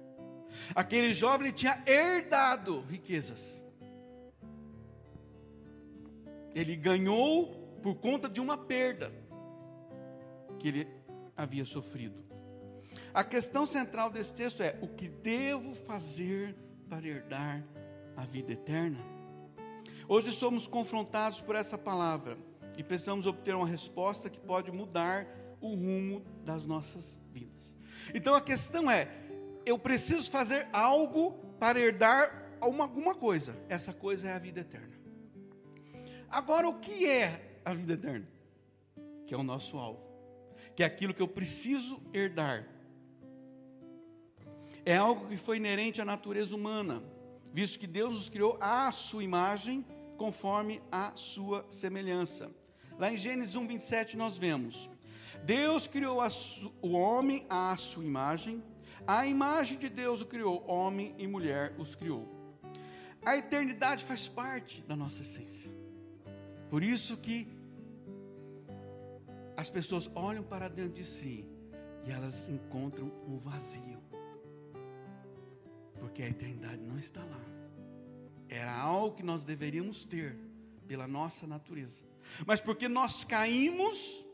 Aquele 0.73 1.13
jovem 1.13 1.51
tinha 1.51 1.83
herdado 1.85 2.83
riquezas. 2.83 3.61
Ele 6.55 6.77
ganhou 6.77 7.77
por 7.83 7.97
conta 7.97 8.29
de 8.29 8.41
uma 8.41 8.57
perda 8.57 9.13
que 10.61 10.69
ele 10.69 10.89
havia 11.37 11.65
sofrido. 11.65 12.23
A 13.13 13.25
questão 13.25 13.67
central 13.67 14.11
desse 14.11 14.33
texto 14.33 14.63
é: 14.63 14.79
o 14.81 14.87
que 14.87 15.09
devo 15.09 15.75
fazer 15.75 16.55
para 16.89 17.05
herdar 17.05 17.67
a 18.17 18.25
vida 18.25 18.53
eterna? 18.53 18.99
Hoje 20.09 20.33
somos 20.33 20.67
confrontados 20.67 21.41
por 21.41 21.55
essa 21.55 21.79
palavra 21.79 22.37
e 22.77 22.83
precisamos 22.83 23.27
obter 23.27 23.55
uma 23.55 23.67
resposta 23.67 24.29
que 24.29 24.41
pode 24.41 24.71
mudar 24.71 25.27
o 25.61 25.69
rumo 25.69 26.25
das 26.45 26.67
nossas 26.67 27.21
vidas. 27.31 27.75
Então 28.13 28.35
a 28.35 28.41
questão 28.41 28.91
é: 28.91 29.09
eu 29.65 29.79
preciso 29.79 30.31
fazer 30.31 30.69
algo 30.73 31.33
para 31.59 31.79
herdar 31.79 32.59
uma, 32.61 32.85
alguma 32.85 33.15
coisa. 33.15 33.57
Essa 33.69 33.93
coisa 33.93 34.29
é 34.29 34.33
a 34.35 34.39
vida 34.39 34.61
eterna. 34.61 34.93
Agora, 36.29 36.69
o 36.69 36.79
que 36.79 37.07
é 37.07 37.61
a 37.65 37.75
vida 37.75 37.93
eterna? 37.93 38.27
Que 39.27 39.35
é 39.35 39.37
o 39.37 39.43
nosso 39.43 39.79
alvo, 39.79 40.03
que 40.75 40.83
é 40.83 40.87
aquilo 40.87 41.15
que 41.15 41.23
eu 41.23 41.29
preciso 41.29 42.03
herdar. 42.13 42.67
É 44.85 44.97
algo 44.97 45.29
que 45.29 45.37
foi 45.37 45.59
inerente 45.59 46.01
à 46.01 46.05
natureza 46.05 46.55
humana 46.55 47.03
visto 47.53 47.79
que 47.79 47.87
Deus 47.87 48.15
nos 48.15 48.31
criou 48.31 48.57
à 48.61 48.91
sua 48.91 49.23
imagem, 49.23 49.85
conforme 50.17 50.81
a 50.91 51.13
sua 51.15 51.67
semelhança. 51.71 52.51
Lá 52.99 53.13
em 53.13 53.17
Gênesis 53.17 53.55
1, 53.55 53.67
27, 53.67 54.17
nós 54.17 54.39
vemos: 54.39 54.89
Deus 55.45 55.87
criou 55.87 56.21
o 56.81 56.93
homem 56.93 57.47
à 57.49 57.77
sua 57.77 58.05
imagem, 58.05 58.63
a 59.07 59.27
imagem 59.27 59.79
de 59.79 59.89
Deus 59.89 60.23
o 60.23 60.27
criou, 60.27 60.65
homem 60.69 61.15
e 61.19 61.27
mulher 61.27 61.75
os 61.79 61.95
criou. 61.95 62.29
A 63.25 63.37
eternidade 63.37 64.05
faz 64.05 64.27
parte 64.27 64.83
da 64.83 64.97
nossa 64.97 65.23
essência. 65.23 65.71
Por 66.71 66.83
isso 66.83 67.17
que 67.17 67.47
as 69.57 69.69
pessoas 69.71 70.11
olham 70.15 70.43
para 70.43 70.69
dentro 70.69 70.95
de 70.95 71.05
si 71.05 71.47
e 72.05 72.11
elas 72.11 72.49
encontram 72.49 73.13
um 73.29 73.37
vazio 73.37 74.02
porque 76.03 76.21
a 76.21 76.29
eternidade 76.29 76.83
não 76.83 76.99
está 76.99 77.23
lá. 77.23 77.41
Era 78.49 78.77
algo 78.77 79.15
que 79.15 79.23
nós 79.23 79.45
deveríamos 79.45 80.05
ter 80.05 80.37
pela 80.85 81.07
nossa 81.07 81.47
natureza. 81.47 82.03
Mas 82.45 82.61
porque 82.61 82.89
nós 82.89 83.23
caímos, 83.23 84.27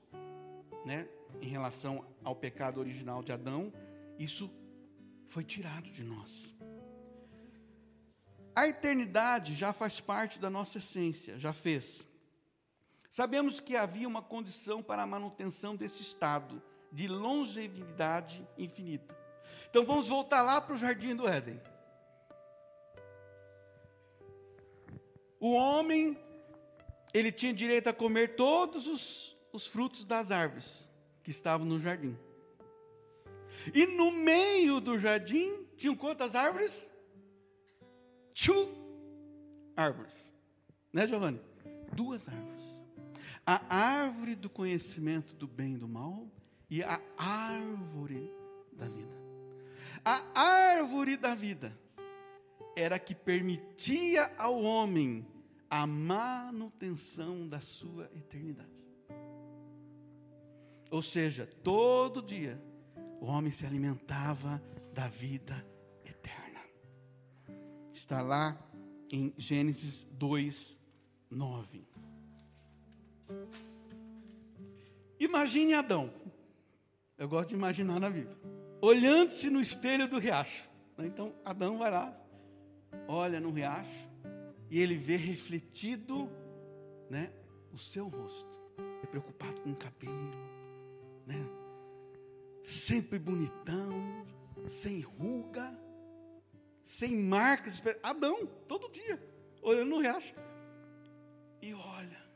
né, 0.86 1.06
em 1.42 1.48
relação 1.48 2.06
ao 2.24 2.34
pecado 2.34 2.80
original 2.80 3.22
de 3.22 3.32
Adão, 3.32 3.70
isso 4.18 4.50
foi 5.26 5.44
tirado 5.44 5.90
de 5.90 6.02
nós. 6.02 6.54
A 8.56 8.66
eternidade 8.66 9.54
já 9.54 9.70
faz 9.70 10.00
parte 10.00 10.38
da 10.38 10.48
nossa 10.48 10.78
essência, 10.78 11.38
já 11.38 11.52
fez. 11.52 12.08
Sabemos 13.10 13.60
que 13.60 13.76
havia 13.76 14.08
uma 14.08 14.22
condição 14.22 14.82
para 14.82 15.02
a 15.02 15.06
manutenção 15.06 15.76
desse 15.76 16.00
estado 16.00 16.62
de 16.90 17.06
longevidade 17.06 18.48
infinita. 18.56 19.27
Então 19.70 19.84
vamos 19.84 20.08
voltar 20.08 20.42
lá 20.42 20.60
para 20.60 20.74
o 20.74 20.78
jardim 20.78 21.14
do 21.14 21.28
Éden. 21.28 21.60
O 25.40 25.52
homem, 25.52 26.18
ele 27.14 27.30
tinha 27.30 27.54
direito 27.54 27.88
a 27.88 27.92
comer 27.92 28.34
todos 28.34 28.86
os, 28.86 29.36
os 29.52 29.66
frutos 29.66 30.04
das 30.04 30.30
árvores 30.30 30.88
que 31.22 31.30
estavam 31.30 31.66
no 31.66 31.78
jardim. 31.78 32.16
E 33.74 33.86
no 33.86 34.10
meio 34.10 34.80
do 34.80 34.98
jardim, 34.98 35.66
tinham 35.76 35.94
quantas 35.94 36.34
árvores? 36.34 36.92
Two 38.34 38.68
árvores. 39.76 40.32
Né, 40.92 41.06
Giovanni? 41.06 41.40
Duas 41.92 42.28
árvores. 42.28 42.64
A 43.46 43.74
árvore 43.74 44.34
do 44.34 44.50
conhecimento 44.50 45.34
do 45.34 45.46
bem 45.46 45.74
e 45.74 45.78
do 45.78 45.88
mal 45.88 46.26
e 46.68 46.82
a 46.82 47.00
árvore 47.16 48.32
da 48.72 48.86
vida. 48.86 49.17
A 50.08 50.24
árvore 50.34 51.18
da 51.18 51.34
vida 51.34 51.78
era 52.74 52.98
que 52.98 53.14
permitia 53.14 54.34
ao 54.38 54.58
homem 54.62 55.26
a 55.68 55.86
manutenção 55.86 57.46
da 57.46 57.60
sua 57.60 58.04
eternidade. 58.16 58.70
Ou 60.90 61.02
seja, 61.02 61.46
todo 61.62 62.22
dia 62.22 62.58
o 63.20 63.26
homem 63.26 63.50
se 63.50 63.66
alimentava 63.66 64.62
da 64.94 65.08
vida 65.08 65.62
eterna. 66.02 66.64
Está 67.92 68.22
lá 68.22 68.58
em 69.12 69.34
Gênesis 69.36 70.08
2, 70.12 70.78
9. 71.30 71.86
Imagine 75.20 75.74
Adão. 75.74 76.10
Eu 77.18 77.28
gosto 77.28 77.50
de 77.50 77.56
imaginar 77.56 78.00
na 78.00 78.08
Bíblia 78.08 78.57
olhando-se 78.80 79.50
no 79.50 79.60
espelho 79.60 80.08
do 80.08 80.18
riacho. 80.18 80.68
Então 80.98 81.34
Adão 81.44 81.78
vai 81.78 81.90
lá, 81.90 82.16
olha 83.06 83.40
no 83.40 83.50
riacho 83.50 84.08
e 84.70 84.80
ele 84.80 84.96
vê 84.96 85.16
refletido, 85.16 86.28
né, 87.08 87.32
o 87.72 87.78
seu 87.78 88.08
rosto. 88.08 88.58
É 89.02 89.06
preocupado 89.06 89.60
com 89.60 89.70
o 89.70 89.76
cabelo, 89.76 90.32
né? 91.26 91.36
Sempre 92.62 93.18
bonitão, 93.18 94.26
sem 94.68 95.00
ruga, 95.00 95.72
sem 96.84 97.16
marcas. 97.16 97.82
Adão, 98.02 98.44
todo 98.66 98.90
dia, 98.90 99.22
olhando 99.62 99.90
no 99.90 100.00
riacho. 100.00 100.34
E 101.62 101.72
olha, 101.72 102.27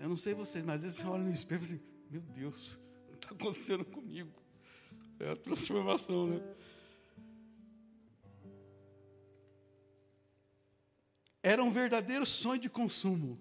Eu 0.00 0.08
não 0.08 0.16
sei 0.16 0.34
vocês, 0.34 0.64
mas 0.64 0.76
às 0.76 0.82
vezes 0.82 0.98
você 0.98 1.06
olha 1.06 1.24
no 1.24 1.30
espelho 1.30 1.62
e 1.62 1.64
assim, 1.64 1.80
meu 2.10 2.20
Deus, 2.20 2.78
o 3.06 3.10
que 3.10 3.14
está 3.16 3.34
acontecendo 3.34 3.84
comigo? 3.84 4.30
É 5.18 5.32
a 5.32 5.36
transformação, 5.36 6.26
né? 6.26 6.40
era 11.48 11.64
um 11.64 11.70
verdadeiro 11.70 12.26
sonho 12.26 12.60
de 12.60 12.68
consumo, 12.68 13.38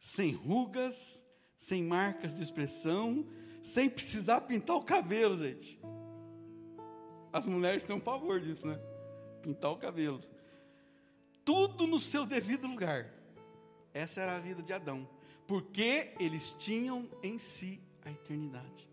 sem 0.00 0.32
rugas, 0.32 1.22
sem 1.58 1.82
marcas 1.82 2.36
de 2.36 2.42
expressão, 2.42 3.26
sem 3.62 3.88
precisar 3.90 4.40
pintar 4.42 4.76
o 4.76 4.82
cabelo, 4.82 5.36
gente. 5.36 5.78
As 7.30 7.46
mulheres 7.46 7.84
têm 7.84 7.96
um 7.96 8.00
favor 8.00 8.40
disso, 8.40 8.66
né? 8.66 8.80
Pintar 9.42 9.72
o 9.72 9.76
cabelo. 9.76 10.22
Tudo 11.44 11.86
no 11.86 12.00
seu 12.00 12.24
devido 12.24 12.66
lugar. 12.66 13.12
Essa 13.92 14.22
era 14.22 14.36
a 14.36 14.40
vida 14.40 14.62
de 14.62 14.72
Adão, 14.72 15.06
porque 15.46 16.14
eles 16.18 16.54
tinham 16.54 17.08
em 17.22 17.38
si 17.38 17.80
a 18.04 18.10
eternidade. 18.10 18.88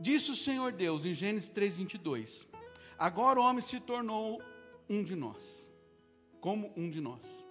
Disse 0.00 0.30
o 0.30 0.36
Senhor 0.36 0.72
Deus 0.72 1.04
em 1.04 1.14
Gênesis 1.14 1.50
3:22: 1.50 2.46
Agora 2.98 3.40
o 3.40 3.42
homem 3.42 3.62
se 3.62 3.80
tornou 3.80 4.42
um 4.88 5.02
de 5.02 5.16
nós, 5.16 5.70
como 6.40 6.72
um 6.76 6.90
de 6.90 7.00
nós, 7.00 7.46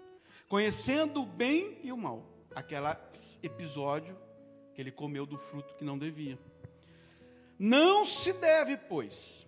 conhecendo 0.48 1.22
o 1.22 1.26
bem 1.26 1.80
e 1.84 1.92
o 1.92 1.98
mal. 1.98 2.30
Aquele 2.54 2.86
episódio 3.42 4.16
que 4.76 4.82
ele 4.82 4.92
comeu 4.92 5.26
do 5.26 5.38
fruto 5.38 5.76
que 5.76 5.84
não 5.84 5.98
devia. 5.98 6.38
Não 7.58 8.06
se 8.06 8.34
deve, 8.34 8.78
pois, 8.78 9.48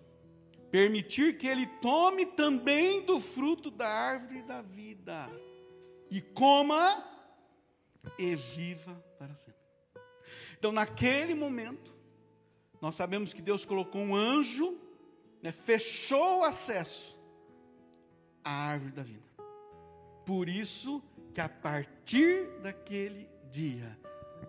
permitir 0.76 1.38
que 1.38 1.46
ele 1.46 1.66
tome 1.80 2.26
também 2.26 3.00
do 3.00 3.18
fruto 3.18 3.70
da 3.70 3.88
árvore 3.88 4.42
da 4.42 4.60
vida 4.60 5.26
e 6.10 6.20
coma 6.20 7.02
e 8.18 8.36
viva 8.36 9.02
para 9.18 9.34
sempre. 9.36 9.58
Então, 10.58 10.70
naquele 10.72 11.34
momento, 11.34 11.94
nós 12.78 12.94
sabemos 12.94 13.32
que 13.32 13.40
Deus 13.40 13.64
colocou 13.64 14.02
um 14.02 14.14
anjo, 14.14 14.78
né, 15.42 15.50
fechou 15.50 16.40
o 16.40 16.44
acesso 16.44 17.18
à 18.44 18.50
árvore 18.50 18.92
da 18.92 19.02
vida. 19.02 19.30
Por 20.26 20.46
isso 20.46 21.02
que 21.32 21.40
a 21.40 21.48
partir 21.48 22.50
daquele 22.60 23.26
dia, 23.50 23.98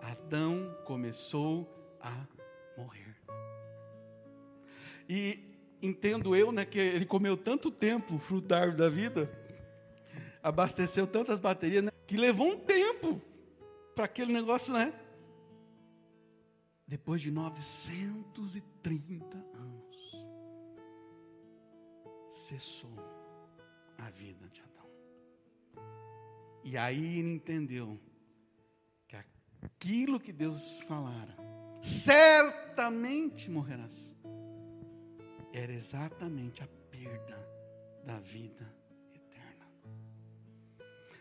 Adão 0.02 0.76
começou 0.84 1.74
a 2.02 2.28
morrer. 2.76 3.16
E 5.08 5.47
entendo 5.82 6.36
eu, 6.36 6.52
né, 6.52 6.66
que 6.66 6.80
ele 6.80 7.06
comeu 7.06 7.38
tanto 7.38 7.70
tempo 7.70 8.18
fruto 8.18 8.48
da 8.48 8.60
árvore 8.60 8.78
da 8.78 8.90
vida, 8.90 9.32
abasteceu 10.42 11.06
tantas 11.06 11.40
baterias, 11.40 11.84
né, 11.84 11.92
que 12.06 12.18
levou 12.18 12.48
um 12.48 12.58
tempo 12.58 13.22
para 13.96 14.06
aquele 14.06 14.32
negócio, 14.32 14.74
né? 14.74 14.94
Depois 16.88 17.22
de 17.22 17.32
930 17.32 19.36
anos, 19.36 20.16
cessou 22.32 22.96
a 23.98 24.10
vida 24.10 24.48
de 24.50 24.62
Adão. 24.62 24.90
E 26.64 26.78
aí 26.78 27.20
ele 27.20 27.34
entendeu 27.34 28.00
que 29.08 29.18
aquilo 29.62 30.20
que 30.20 30.32
Deus 30.32 30.82
falara, 30.84 31.36
certamente 31.82 33.50
morrerás, 33.50 34.16
era 35.54 35.72
exatamente 35.72 36.64
a 36.64 36.68
perda 36.92 37.38
da 38.04 38.20
vida 38.20 38.74
eterna. 39.14 39.68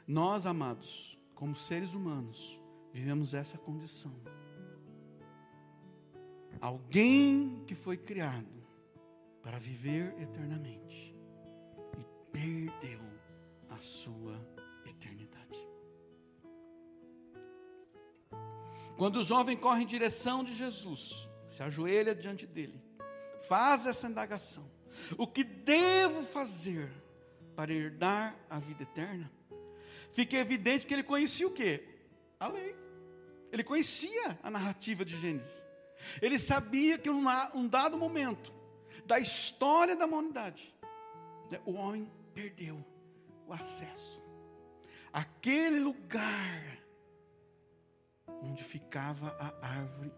Nós, 0.06 0.46
amados, 0.46 1.18
como 1.34 1.54
seres 1.54 1.94
humanos, 1.94 2.60
vivemos 2.92 3.34
essa 3.34 3.58
condição 3.58 4.12
Alguém 6.60 7.62
que 7.66 7.74
foi 7.74 7.96
criado 7.96 8.66
para 9.42 9.58
viver 9.58 10.14
eternamente 10.20 11.14
e 11.98 12.04
perdeu 12.32 13.00
a 13.68 13.76
sua 13.78 14.34
eternidade. 14.84 15.58
Quando 18.96 19.16
o 19.16 19.24
jovem 19.24 19.56
corre 19.56 19.82
em 19.82 19.86
direção 19.86 20.42
de 20.42 20.54
Jesus, 20.54 21.28
se 21.48 21.62
ajoelha 21.62 22.14
diante 22.14 22.46
dele, 22.46 22.82
faz 23.48 23.86
essa 23.86 24.06
indagação: 24.06 24.68
o 25.16 25.26
que 25.26 25.44
devo 25.44 26.24
fazer 26.24 26.90
para 27.54 27.72
herdar 27.72 28.36
a 28.48 28.58
vida 28.58 28.82
eterna? 28.82 29.30
Fica 30.12 30.36
evidente 30.36 30.86
que 30.86 30.94
ele 30.94 31.02
conhecia 31.02 31.46
o 31.46 31.50
que? 31.50 31.82
A 32.38 32.48
lei. 32.48 32.74
Ele 33.52 33.62
conhecia 33.62 34.38
a 34.42 34.50
narrativa 34.50 35.04
de 35.04 35.18
Gênesis. 35.18 35.64
Ele 36.20 36.38
sabia 36.38 36.98
que 36.98 37.08
em 37.08 37.12
um 37.12 37.68
dado 37.68 37.96
momento 37.96 38.52
da 39.06 39.18
história 39.18 39.96
da 39.96 40.06
humanidade, 40.06 40.74
né, 41.50 41.60
o 41.64 41.72
homem 41.72 42.10
perdeu 42.34 42.84
o 43.46 43.52
acesso 43.52 44.22
àquele 45.12 45.80
lugar 45.80 46.78
onde 48.42 48.62
ficava 48.62 49.34
a 49.38 49.66
árvore 49.66 50.12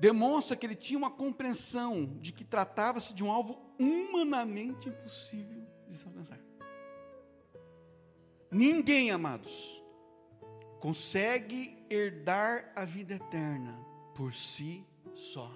Demonstra 0.00 0.56
que 0.56 0.64
ele 0.64 0.74
tinha 0.74 0.98
uma 0.98 1.10
compreensão 1.10 2.06
de 2.22 2.32
que 2.32 2.42
tratava-se 2.42 3.12
de 3.12 3.22
um 3.22 3.30
alvo 3.30 3.60
humanamente 3.78 4.88
impossível 4.88 5.62
de 5.86 5.94
se 5.94 6.06
alcançar. 6.06 6.40
Ninguém, 8.50 9.10
amados, 9.10 9.84
consegue 10.80 11.84
herdar 11.90 12.72
a 12.74 12.86
vida 12.86 13.14
eterna 13.14 13.78
por 14.16 14.32
si 14.32 14.86
só. 15.14 15.54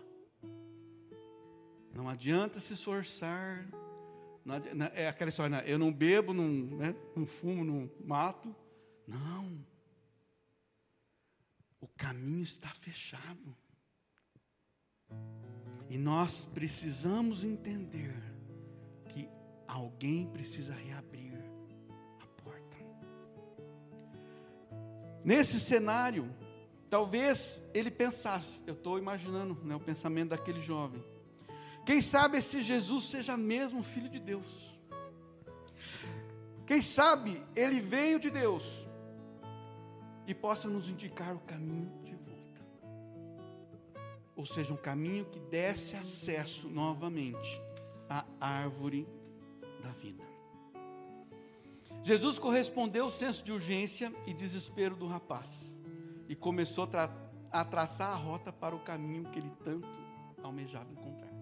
Não 1.94 2.06
adianta 2.06 2.60
se 2.60 2.74
esforçar. 2.74 3.66
É 4.92 5.08
aquela 5.08 5.30
história, 5.30 5.56
né? 5.56 5.64
eu 5.66 5.78
não 5.78 5.90
bebo, 5.90 6.34
não, 6.34 6.46
né, 6.46 6.94
não 7.16 7.24
fumo, 7.24 7.64
não 7.64 7.90
mato. 8.04 8.54
Não. 9.08 9.64
O 11.80 11.88
caminho 11.88 12.42
está 12.42 12.68
fechado. 12.68 13.56
E 15.88 15.96
nós 15.96 16.48
precisamos 16.52 17.44
entender 17.44 18.14
que 19.08 19.28
alguém 19.66 20.26
precisa 20.26 20.74
reabrir 20.74 21.24
Nesse 25.24 25.58
cenário, 25.58 26.30
talvez 26.90 27.62
ele 27.72 27.90
pensasse, 27.90 28.60
eu 28.66 28.74
estou 28.74 28.98
imaginando 28.98 29.58
né, 29.64 29.74
o 29.74 29.80
pensamento 29.80 30.30
daquele 30.30 30.60
jovem. 30.60 31.02
Quem 31.86 32.02
sabe 32.02 32.36
esse 32.36 32.62
Jesus 32.62 33.04
seja 33.04 33.34
mesmo 33.34 33.82
filho 33.82 34.10
de 34.10 34.20
Deus. 34.20 34.78
Quem 36.66 36.82
sabe 36.82 37.42
ele 37.56 37.80
veio 37.80 38.20
de 38.20 38.28
Deus 38.28 38.86
e 40.26 40.34
possa 40.34 40.68
nos 40.68 40.90
indicar 40.90 41.34
o 41.34 41.40
caminho. 41.40 42.03
Ou 44.36 44.44
seja, 44.44 44.74
um 44.74 44.76
caminho 44.76 45.24
que 45.26 45.38
desse 45.38 45.96
acesso 45.96 46.68
novamente 46.68 47.60
à 48.08 48.24
árvore 48.40 49.06
da 49.82 49.90
vida. 49.90 50.24
Jesus 52.02 52.38
correspondeu 52.38 53.04
ao 53.04 53.10
senso 53.10 53.42
de 53.42 53.52
urgência 53.52 54.12
e 54.26 54.34
desespero 54.34 54.94
do 54.94 55.06
rapaz 55.06 55.80
e 56.28 56.34
começou 56.34 56.84
a, 56.84 56.86
tra 56.86 57.16
a 57.50 57.64
traçar 57.64 58.12
a 58.12 58.16
rota 58.16 58.52
para 58.52 58.74
o 58.74 58.80
caminho 58.80 59.30
que 59.30 59.38
ele 59.38 59.52
tanto 59.62 59.88
almejava 60.42 60.92
encontrar. 60.92 61.32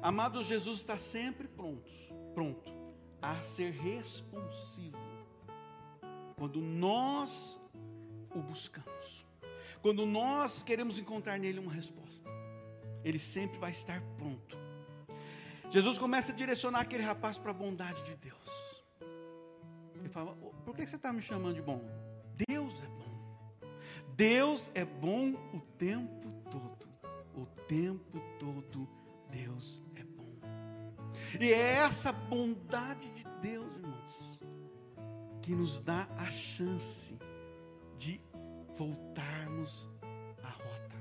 Amado, 0.00 0.42
Jesus 0.42 0.78
está 0.78 0.96
sempre 0.96 1.46
pronto, 1.46 1.90
pronto 2.34 2.72
a 3.20 3.40
ser 3.42 3.72
responsivo 3.72 4.96
quando 6.38 6.60
nós 6.60 7.60
o 8.34 8.40
buscamos, 8.40 9.17
quando 9.82 10.04
nós 10.04 10.62
queremos 10.62 10.98
encontrar 10.98 11.38
nele 11.38 11.58
uma 11.58 11.72
resposta. 11.72 12.28
Ele 13.04 13.18
sempre 13.18 13.58
vai 13.58 13.70
estar 13.70 14.02
pronto. 14.16 14.56
Jesus 15.70 15.98
começa 15.98 16.32
a 16.32 16.34
direcionar 16.34 16.80
aquele 16.80 17.02
rapaz 17.02 17.38
para 17.38 17.50
a 17.50 17.54
bondade 17.54 18.02
de 18.04 18.16
Deus. 18.16 18.84
Ele 19.94 20.08
fala: 20.08 20.34
Por 20.64 20.74
que 20.74 20.86
você 20.86 20.96
está 20.96 21.12
me 21.12 21.22
chamando 21.22 21.54
de 21.54 21.62
bom? 21.62 21.80
Deus 22.48 22.82
é 22.82 22.86
bom. 22.86 23.68
Deus 24.16 24.70
é 24.74 24.84
bom 24.84 25.34
o 25.52 25.60
tempo 25.78 26.32
todo. 26.50 26.88
O 27.36 27.46
tempo 27.46 28.20
todo, 28.38 28.88
Deus 29.30 29.82
é 29.94 30.02
bom. 30.02 30.26
E 31.38 31.52
é 31.52 31.74
essa 31.76 32.10
bondade 32.10 33.08
de 33.10 33.24
Deus, 33.40 33.76
irmãos, 33.76 34.40
que 35.42 35.54
nos 35.54 35.78
dá 35.80 36.08
a 36.16 36.30
chance 36.30 37.16
de 37.96 38.20
voltarmos 39.58 39.88
à 40.42 40.48
rota, 40.48 40.96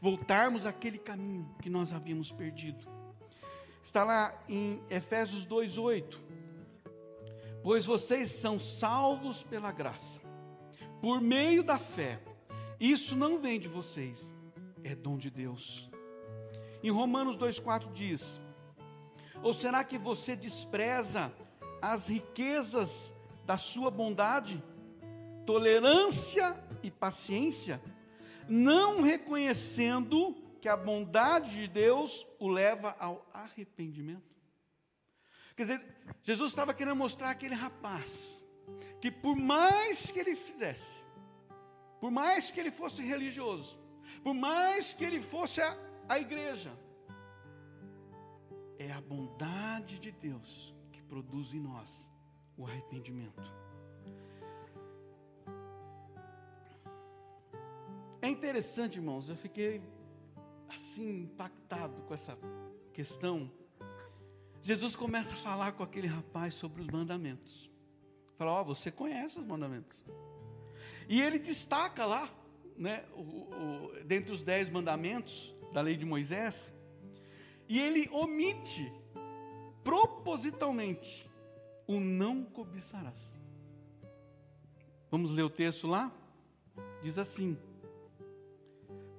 voltarmos 0.00 0.66
àquele 0.66 0.98
caminho 0.98 1.54
que 1.60 1.70
nós 1.70 1.92
havíamos 1.92 2.30
perdido. 2.30 2.86
Está 3.82 4.04
lá 4.04 4.34
em 4.48 4.80
Efésios 4.90 5.46
2,8 5.46 6.30
pois 7.62 7.84
vocês 7.84 8.30
são 8.30 8.58
salvos 8.58 9.42
pela 9.42 9.72
graça, 9.72 10.20
por 11.00 11.20
meio 11.20 11.62
da 11.62 11.78
fé. 11.78 12.20
Isso 12.78 13.16
não 13.16 13.38
vem 13.38 13.60
de 13.60 13.68
vocês, 13.68 14.34
é 14.82 14.94
dom 14.94 15.18
de 15.18 15.30
Deus. 15.30 15.90
Em 16.82 16.90
Romanos 16.90 17.36
2,4 17.36 17.92
diz: 17.92 18.40
Ou 19.42 19.52
será 19.52 19.84
que 19.84 19.98
você 19.98 20.34
despreza 20.34 21.32
as 21.82 22.08
riquezas 22.08 23.14
da 23.44 23.58
sua 23.58 23.90
bondade, 23.90 24.62
tolerância 25.46 26.54
e 26.82 26.90
paciência, 26.90 27.80
não 28.48 29.02
reconhecendo 29.02 30.34
que 30.60 30.68
a 30.68 30.76
bondade 30.76 31.50
de 31.50 31.68
Deus 31.68 32.26
o 32.38 32.48
leva 32.48 32.96
ao 32.98 33.28
arrependimento? 33.32 34.30
Quer 35.56 35.62
dizer, 35.62 35.96
Jesus 36.22 36.50
estava 36.50 36.72
querendo 36.72 36.96
mostrar 36.96 37.30
aquele 37.30 37.54
rapaz 37.54 38.42
que, 39.00 39.10
por 39.10 39.36
mais 39.36 40.10
que 40.10 40.18
ele 40.18 40.36
fizesse, 40.36 41.04
por 42.00 42.10
mais 42.10 42.50
que 42.50 42.60
ele 42.60 42.70
fosse 42.70 43.02
religioso, 43.02 43.78
por 44.22 44.34
mais 44.34 44.92
que 44.92 45.04
ele 45.04 45.20
fosse 45.20 45.60
a, 45.60 45.76
a 46.08 46.18
igreja, 46.18 46.72
é 48.78 48.90
a 48.92 49.00
bondade 49.00 49.98
de 49.98 50.10
Deus 50.10 50.74
que 50.90 51.02
produz 51.02 51.52
em 51.52 51.60
nós 51.60 52.10
o 52.56 52.66
arrependimento. 52.66 53.54
É 58.22 58.28
interessante, 58.28 58.96
irmãos, 58.96 59.30
eu 59.30 59.36
fiquei 59.36 59.80
assim 60.68 61.22
impactado 61.22 62.02
com 62.02 62.12
essa 62.12 62.38
questão. 62.92 63.50
Jesus 64.60 64.94
começa 64.94 65.34
a 65.34 65.38
falar 65.38 65.72
com 65.72 65.82
aquele 65.82 66.06
rapaz 66.06 66.54
sobre 66.54 66.82
os 66.82 66.88
mandamentos. 66.88 67.70
Fala, 68.36 68.52
ó, 68.52 68.60
oh, 68.60 68.64
você 68.66 68.90
conhece 68.90 69.38
os 69.38 69.46
mandamentos. 69.46 70.04
E 71.08 71.20
ele 71.22 71.38
destaca 71.38 72.04
lá, 72.04 72.30
né, 72.76 73.06
o, 73.14 73.20
o, 73.22 74.04
dentre 74.04 74.34
os 74.34 74.44
dez 74.44 74.68
mandamentos 74.68 75.54
da 75.72 75.80
lei 75.80 75.96
de 75.96 76.04
Moisés, 76.04 76.72
e 77.68 77.80
ele 77.80 78.06
omite 78.12 78.92
propositalmente 79.82 81.28
o 81.86 81.98
não 81.98 82.44
cobiçarás. 82.44 83.34
Vamos 85.10 85.30
ler 85.30 85.42
o 85.42 85.50
texto 85.50 85.86
lá? 85.86 86.14
Diz 87.02 87.16
assim: 87.18 87.58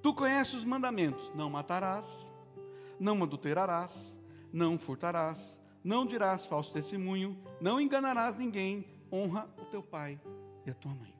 Tu 0.02 0.12
conheces 0.14 0.54
os 0.54 0.64
mandamentos: 0.64 1.30
não 1.34 1.48
matarás, 1.48 2.32
não 2.98 3.22
adulterarás, 3.22 4.18
não 4.52 4.78
furtarás, 4.78 5.58
não 5.82 6.04
dirás 6.04 6.46
falso 6.46 6.72
testemunho, 6.72 7.40
não 7.60 7.80
enganarás 7.80 8.36
ninguém, 8.36 8.84
honra 9.10 9.48
o 9.58 9.64
teu 9.66 9.82
pai 9.82 10.20
e 10.66 10.70
a 10.70 10.74
tua 10.74 10.94
mãe. 10.94 11.14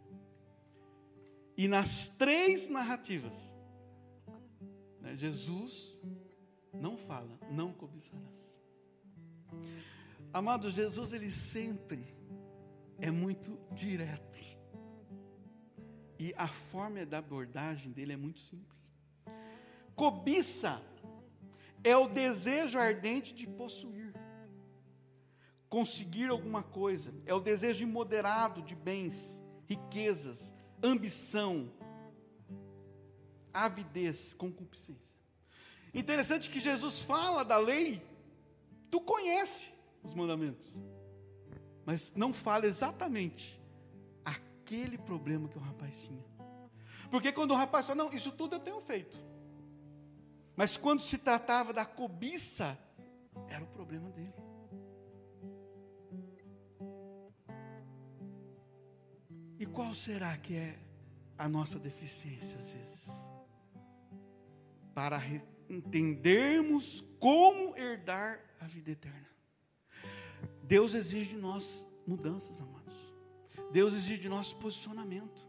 E 1.56 1.68
nas 1.68 2.08
três 2.08 2.68
narrativas, 2.68 3.34
né, 5.00 5.14
Jesus 5.16 5.98
não 6.72 6.96
fala, 6.96 7.38
não 7.50 7.72
cobiçarás. 7.72 8.60
Amado, 10.32 10.70
Jesus, 10.70 11.12
ele 11.12 11.30
sempre 11.30 12.06
é 12.98 13.10
muito 13.10 13.58
direto. 13.70 14.51
E 16.22 16.32
a 16.36 16.46
forma 16.46 17.04
da 17.04 17.18
abordagem 17.18 17.90
dele 17.90 18.12
é 18.12 18.16
muito 18.16 18.38
simples. 18.38 18.80
Cobiça 19.96 20.80
é 21.82 21.96
o 21.96 22.06
desejo 22.06 22.78
ardente 22.78 23.34
de 23.34 23.44
possuir, 23.44 24.14
conseguir 25.68 26.28
alguma 26.28 26.62
coisa, 26.62 27.12
é 27.26 27.34
o 27.34 27.40
desejo 27.40 27.82
imoderado 27.82 28.62
de 28.62 28.72
bens, 28.72 29.42
riquezas, 29.68 30.52
ambição, 30.80 31.72
avidez, 33.52 34.32
concupiscência. 34.32 35.18
Interessante 35.92 36.50
que 36.50 36.60
Jesus 36.60 37.02
fala 37.02 37.44
da 37.44 37.58
lei, 37.58 38.00
tu 38.92 39.00
conhece 39.00 39.70
os 40.04 40.14
mandamentos, 40.14 40.78
mas 41.84 42.12
não 42.14 42.32
fala 42.32 42.64
exatamente 42.64 43.60
aquele 44.72 44.96
problema 44.96 45.48
que 45.48 45.58
o 45.58 45.60
rapaz 45.60 46.00
tinha. 46.00 46.24
Porque 47.10 47.30
quando 47.30 47.50
o 47.50 47.54
rapaz 47.54 47.86
fala, 47.86 48.04
não, 48.04 48.12
isso 48.12 48.32
tudo 48.32 48.56
eu 48.56 48.60
tenho 48.60 48.80
feito. 48.80 49.18
Mas 50.56 50.78
quando 50.78 51.02
se 51.02 51.18
tratava 51.18 51.74
da 51.74 51.84
cobiça, 51.84 52.78
era 53.48 53.62
o 53.62 53.66
problema 53.66 54.08
dele. 54.10 54.32
E 59.58 59.66
qual 59.66 59.92
será 59.94 60.36
que 60.38 60.56
é 60.56 60.78
a 61.36 61.48
nossa 61.48 61.78
deficiência 61.78 62.56
às 62.56 62.70
vezes? 62.70 63.10
Para 64.94 65.20
entendermos 65.68 67.04
como 67.20 67.76
herdar 67.76 68.40
a 68.58 68.66
vida 68.66 68.90
eterna. 68.90 69.28
Deus 70.62 70.94
exige 70.94 71.30
de 71.30 71.36
nós 71.36 71.86
mudanças, 72.06 72.58
amados. 72.60 72.81
Deus 73.72 73.94
exige 73.94 74.18
de 74.18 74.28
nós 74.28 74.52
posicionamento. 74.52 75.48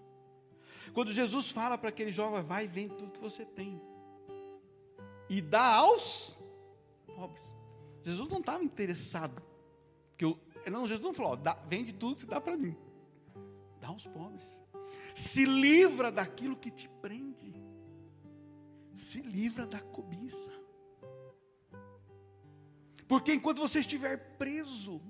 Quando 0.94 1.12
Jesus 1.12 1.52
fala 1.52 1.78
para 1.78 1.90
aquele 1.90 2.12
jovem, 2.12 2.42
vai 2.42 2.66
e 2.66 2.68
vende 2.68 2.96
tudo 2.96 3.12
que 3.12 3.20
você 3.20 3.46
tem. 3.46 3.82
E 5.30 5.42
dá 5.42 5.76
aos 5.76 6.40
pobres. 7.16 7.56
Jesus 8.04 8.28
não 8.30 8.40
estava 8.40 8.64
interessado. 8.64 9.42
Porque 10.10 10.26
eu, 10.26 10.40
não, 10.72 10.88
Jesus 10.88 11.04
não 11.04 11.14
falou, 11.14 11.36
dá, 11.36 11.54
vende 11.68 11.94
tudo 11.94 12.18
que 12.18 12.26
dá 12.26 12.40
para 12.40 12.56
mim 12.58 12.76
dá 13.84 13.90
aos 13.90 14.08
pobres. 14.08 14.48
Se 15.14 15.46
livra 15.46 16.10
daquilo 16.10 16.56
que 16.56 16.72
te 16.72 16.88
prende. 17.02 17.54
Se 18.96 19.22
livra 19.22 19.68
da 19.68 19.82
cobiça. 19.82 20.52
Porque 23.06 23.34
enquanto 23.34 23.60
você 23.60 23.82
estiver 23.82 24.38
preso, 24.38 25.02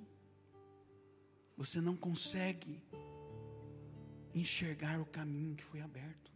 você 1.57 1.79
não 1.79 1.95
consegue 1.95 2.81
enxergar 4.33 4.99
o 4.99 5.05
caminho 5.05 5.55
que 5.55 5.63
foi 5.63 5.81
aberto. 5.81 6.31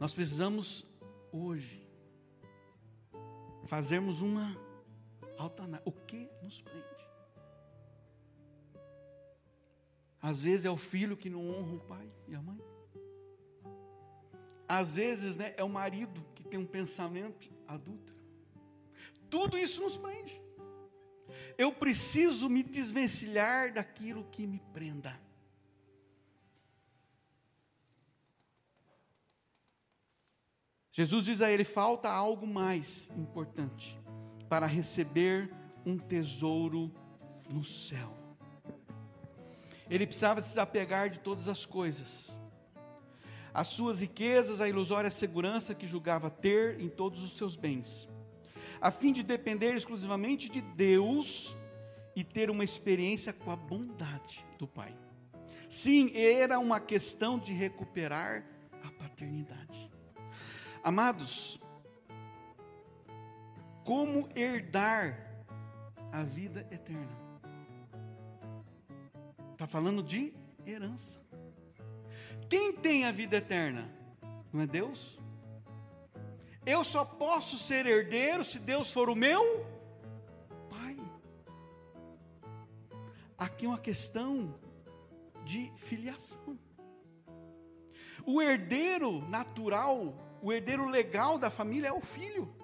Nós 0.00 0.14
precisamos 0.14 0.86
hoje 1.32 1.88
fazermos 3.66 4.20
uma 4.20 4.56
alta 5.36 5.82
o 5.84 5.92
que 5.92 6.28
nos 6.42 6.60
prende? 6.60 6.86
Às 10.20 10.42
vezes 10.42 10.64
é 10.64 10.70
o 10.70 10.76
filho 10.76 11.16
que 11.16 11.30
não 11.30 11.48
honra 11.48 11.74
o 11.74 11.80
pai 11.80 12.12
e 12.26 12.34
a 12.34 12.42
mãe. 12.42 12.60
Às 14.66 14.94
vezes 14.94 15.36
né, 15.36 15.54
é 15.56 15.62
o 15.62 15.68
marido 15.68 16.24
que 16.34 16.42
tem 16.42 16.58
um 16.58 16.66
pensamento 16.66 17.50
adulto. 17.66 18.14
Tudo 19.30 19.56
isso 19.56 19.80
nos 19.80 19.96
prende. 19.96 20.40
Eu 21.56 21.72
preciso 21.72 22.48
me 22.48 22.62
desvencilhar 22.62 23.72
daquilo 23.72 24.24
que 24.30 24.46
me 24.46 24.60
prenda. 24.72 25.18
Jesus 30.92 31.24
diz 31.24 31.40
a 31.40 31.50
ele: 31.50 31.62
falta 31.62 32.10
algo 32.10 32.46
mais 32.46 33.08
importante 33.16 33.96
para 34.48 34.66
receber 34.66 35.48
um 35.86 35.96
tesouro 35.96 36.92
no 37.52 37.62
céu. 37.62 38.12
Ele 39.88 40.06
precisava 40.06 40.40
se 40.40 40.48
desapegar 40.48 41.08
de 41.08 41.20
todas 41.20 41.48
as 41.48 41.64
coisas. 41.64 42.38
As 43.54 43.68
suas 43.68 44.00
riquezas, 44.00 44.60
a 44.60 44.68
ilusória 44.68 45.10
segurança 45.10 45.74
que 45.74 45.86
julgava 45.86 46.30
ter 46.30 46.80
em 46.80 46.88
todos 46.88 47.22
os 47.22 47.36
seus 47.36 47.56
bens, 47.56 48.08
a 48.80 48.90
fim 48.90 49.12
de 49.12 49.22
depender 49.22 49.74
exclusivamente 49.74 50.48
de 50.48 50.60
Deus 50.60 51.56
e 52.14 52.24
ter 52.24 52.50
uma 52.50 52.64
experiência 52.64 53.32
com 53.32 53.50
a 53.50 53.56
bondade 53.56 54.44
do 54.58 54.66
Pai. 54.66 54.94
Sim, 55.68 56.10
era 56.14 56.58
uma 56.58 56.80
questão 56.80 57.38
de 57.38 57.52
recuperar 57.52 58.44
a 58.82 58.90
paternidade. 58.90 59.90
Amados, 60.82 61.60
como 63.84 64.28
herdar 64.34 65.44
a 66.12 66.22
vida 66.22 66.66
eterna? 66.70 67.16
Está 69.52 69.66
falando 69.66 70.02
de 70.02 70.32
herança. 70.66 71.20
Quem 72.48 72.72
tem 72.72 73.04
a 73.04 73.12
vida 73.12 73.36
eterna? 73.36 73.90
Não 74.52 74.62
é 74.62 74.66
Deus? 74.66 75.20
Eu 76.68 76.84
só 76.84 77.02
posso 77.02 77.56
ser 77.56 77.86
herdeiro 77.86 78.44
se 78.44 78.58
Deus 78.58 78.92
for 78.92 79.08
o 79.08 79.16
meu 79.16 79.42
Pai. 80.68 80.98
Aqui 83.38 83.64
é 83.64 83.68
uma 83.70 83.78
questão 83.78 84.54
de 85.46 85.72
filiação. 85.76 86.58
O 88.26 88.42
herdeiro 88.42 89.26
natural, 89.30 90.14
o 90.42 90.52
herdeiro 90.52 90.86
legal 90.86 91.38
da 91.38 91.50
família 91.50 91.88
é 91.88 91.92
o 91.92 92.02
filho. 92.02 92.54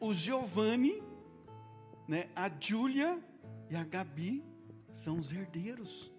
O 0.00 0.12
Giovanni, 0.12 1.00
né, 2.08 2.28
a 2.34 2.50
Júlia 2.58 3.22
e 3.70 3.76
a 3.76 3.84
Gabi 3.84 4.44
são 4.92 5.18
os 5.20 5.30
herdeiros 5.30 6.10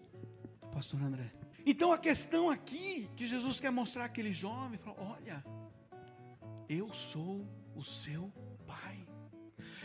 do 0.61 0.69
pastor 0.69 1.03
André. 1.03 1.29
Então 1.65 1.91
a 1.91 1.97
questão 1.97 2.49
aqui 2.49 3.09
que 3.17 3.27
Jesus 3.27 3.59
quer 3.59 3.69
mostrar 3.69 4.05
àquele 4.05 4.31
jovem, 4.31 4.79
olha, 4.97 5.43
eu 6.69 6.91
sou 6.93 7.47
o 7.75 7.83
seu 7.83 8.31
pai. 8.65 9.07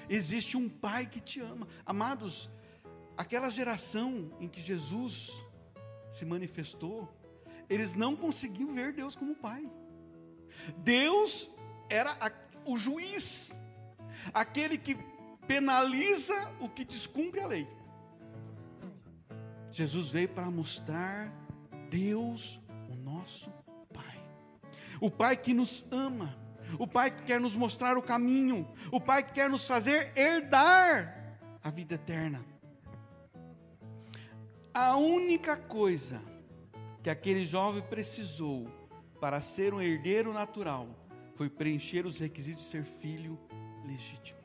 Existe 0.08 0.56
um 0.56 0.68
pai 0.68 1.06
que 1.06 1.20
te 1.20 1.40
ama. 1.40 1.66
Amados, 1.84 2.50
aquela 3.16 3.50
geração 3.50 4.32
em 4.40 4.48
que 4.48 4.60
Jesus 4.60 5.32
se 6.12 6.24
manifestou, 6.24 7.08
eles 7.68 7.94
não 7.94 8.16
conseguiam 8.16 8.74
ver 8.74 8.92
Deus 8.92 9.14
como 9.14 9.34
pai. 9.34 9.70
Deus 10.78 11.50
era 11.88 12.16
a, 12.20 12.32
o 12.64 12.76
juiz, 12.76 13.60
aquele 14.34 14.76
que 14.76 14.96
penaliza 15.46 16.34
o 16.60 16.68
que 16.68 16.84
descumpre 16.84 17.40
a 17.40 17.46
lei. 17.46 17.68
Jesus 19.70 20.10
veio 20.10 20.28
para 20.28 20.50
mostrar 20.50 21.32
Deus, 21.88 22.60
o 22.88 22.94
nosso 22.94 23.50
Pai. 23.92 24.24
O 25.00 25.10
Pai 25.10 25.36
que 25.36 25.54
nos 25.54 25.86
ama, 25.90 26.36
o 26.78 26.86
Pai 26.86 27.10
que 27.10 27.22
quer 27.22 27.40
nos 27.40 27.54
mostrar 27.54 27.96
o 27.96 28.02
caminho, 28.02 28.68
o 28.90 29.00
Pai 29.00 29.22
que 29.22 29.32
quer 29.32 29.48
nos 29.48 29.66
fazer 29.66 30.12
herdar 30.16 31.38
a 31.62 31.70
vida 31.70 31.94
eterna. 31.94 32.44
A 34.72 34.96
única 34.96 35.56
coisa 35.56 36.20
que 37.02 37.10
aquele 37.10 37.44
jovem 37.44 37.82
precisou 37.82 38.68
para 39.20 39.40
ser 39.40 39.74
um 39.74 39.80
herdeiro 39.80 40.32
natural 40.32 40.88
foi 41.34 41.48
preencher 41.48 42.06
os 42.06 42.18
requisitos 42.18 42.64
de 42.64 42.70
ser 42.70 42.84
filho 42.84 43.38
legítimo. 43.84 44.38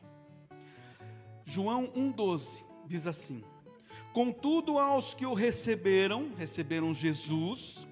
João 1.45 1.87
1,12 1.87 2.65
diz 2.87 3.05
assim: 3.05 3.43
Contudo, 4.13 4.79
aos 4.79 5.13
que 5.13 5.25
o 5.25 5.33
receberam, 5.33 6.31
receberam 6.37 6.93
Jesus, 6.93 7.84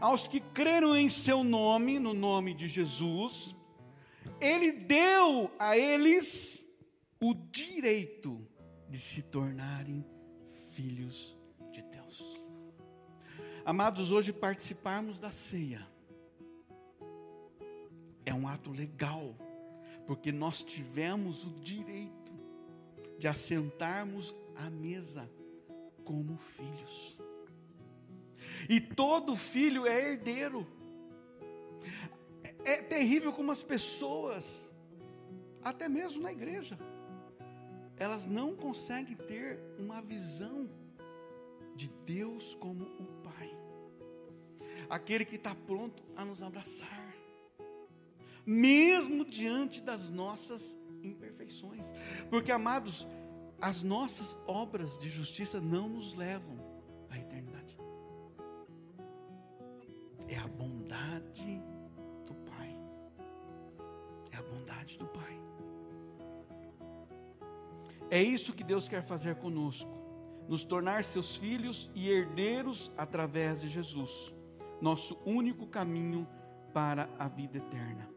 aos 0.00 0.28
que 0.28 0.40
creram 0.40 0.96
em 0.96 1.08
seu 1.08 1.42
nome, 1.42 1.98
no 1.98 2.14
nome 2.14 2.54
de 2.54 2.68
Jesus, 2.68 3.54
ele 4.40 4.72
deu 4.72 5.50
a 5.58 5.76
eles 5.76 6.68
o 7.20 7.34
direito 7.34 8.46
de 8.88 8.98
se 8.98 9.22
tornarem 9.22 10.04
filhos 10.72 11.36
de 11.72 11.82
Deus. 11.82 12.40
Amados, 13.64 14.12
hoje 14.12 14.32
participarmos 14.32 15.18
da 15.18 15.30
ceia 15.30 15.86
é 18.24 18.32
um 18.32 18.48
ato 18.48 18.70
legal, 18.70 19.36
porque 20.06 20.32
nós 20.32 20.62
tivemos 20.62 21.46
o 21.46 21.50
direito 21.60 22.32
de 23.18 23.28
assentarmos 23.28 24.34
à 24.56 24.70
mesa 24.70 25.30
como 26.04 26.36
filhos. 26.36 27.13
E 28.68 28.80
todo 28.80 29.36
filho 29.36 29.86
é 29.86 30.12
herdeiro. 30.12 30.66
É, 32.42 32.74
é 32.74 32.82
terrível 32.82 33.32
como 33.32 33.52
as 33.52 33.62
pessoas, 33.62 34.72
até 35.62 35.88
mesmo 35.88 36.22
na 36.22 36.32
igreja, 36.32 36.78
elas 37.96 38.26
não 38.26 38.54
conseguem 38.54 39.16
ter 39.16 39.60
uma 39.78 40.00
visão 40.00 40.70
de 41.74 41.88
Deus 42.06 42.54
como 42.54 42.84
o 42.84 43.04
Pai, 43.22 43.50
aquele 44.88 45.24
que 45.24 45.36
está 45.36 45.54
pronto 45.54 46.02
a 46.16 46.24
nos 46.24 46.42
abraçar, 46.42 47.14
mesmo 48.46 49.24
diante 49.24 49.80
das 49.80 50.10
nossas 50.10 50.76
imperfeições, 51.02 51.86
porque 52.30 52.52
amados, 52.52 53.06
as 53.60 53.82
nossas 53.82 54.36
obras 54.46 54.98
de 54.98 55.08
justiça 55.10 55.60
não 55.60 55.88
nos 55.88 56.14
levam 56.14 56.63
É 68.14 68.22
isso 68.22 68.52
que 68.52 68.62
Deus 68.62 68.86
quer 68.86 69.02
fazer 69.02 69.34
conosco, 69.34 69.90
nos 70.46 70.62
tornar 70.62 71.02
seus 71.02 71.34
filhos 71.34 71.90
e 71.96 72.08
herdeiros 72.08 72.92
através 72.96 73.60
de 73.60 73.68
Jesus, 73.68 74.32
nosso 74.80 75.18
único 75.26 75.66
caminho 75.66 76.24
para 76.72 77.10
a 77.18 77.26
vida 77.26 77.58
eterna. 77.58 78.08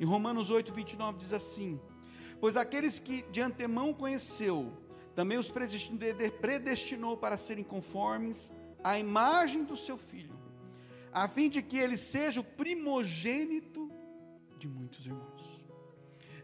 Em 0.00 0.06
Romanos 0.06 0.50
8, 0.50 0.72
29 0.72 1.18
diz 1.18 1.30
assim: 1.30 1.78
Pois 2.40 2.56
aqueles 2.56 2.98
que 2.98 3.20
de 3.30 3.42
antemão 3.42 3.92
conheceu, 3.92 4.72
também 5.14 5.36
os 5.36 5.52
predestinou 6.40 7.14
para 7.14 7.36
serem 7.36 7.64
conformes 7.64 8.50
à 8.82 8.98
imagem 8.98 9.62
do 9.62 9.76
seu 9.76 9.98
filho, 9.98 10.38
a 11.12 11.28
fim 11.28 11.50
de 11.50 11.60
que 11.60 11.76
ele 11.76 11.98
seja 11.98 12.40
o 12.40 12.44
primogênito 12.44 13.92
de 14.58 14.66
muitos 14.66 15.04
irmãos. 15.04 15.62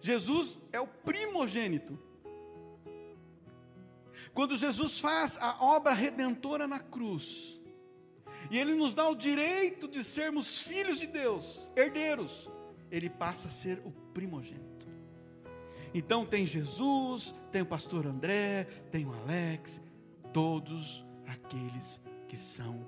Jesus 0.02 0.60
é 0.70 0.78
o 0.78 0.86
primogênito. 0.86 2.09
Quando 4.34 4.56
Jesus 4.56 5.00
faz 5.00 5.36
a 5.40 5.64
obra 5.64 5.92
redentora 5.92 6.66
na 6.66 6.78
cruz, 6.78 7.60
e 8.50 8.58
ele 8.58 8.74
nos 8.74 8.94
dá 8.94 9.08
o 9.08 9.14
direito 9.14 9.86
de 9.86 10.02
sermos 10.02 10.62
filhos 10.62 10.98
de 10.98 11.06
Deus, 11.06 11.70
herdeiros, 11.76 12.50
ele 12.90 13.08
passa 13.08 13.48
a 13.48 13.50
ser 13.50 13.80
o 13.84 13.92
primogênito. 14.12 14.88
Então 15.92 16.24
tem 16.24 16.46
Jesus, 16.46 17.34
tem 17.50 17.62
o 17.62 17.66
pastor 17.66 18.06
André, 18.06 18.64
tem 18.90 19.04
o 19.04 19.12
Alex, 19.12 19.80
todos 20.32 21.04
aqueles 21.26 22.00
que 22.28 22.36
são 22.36 22.86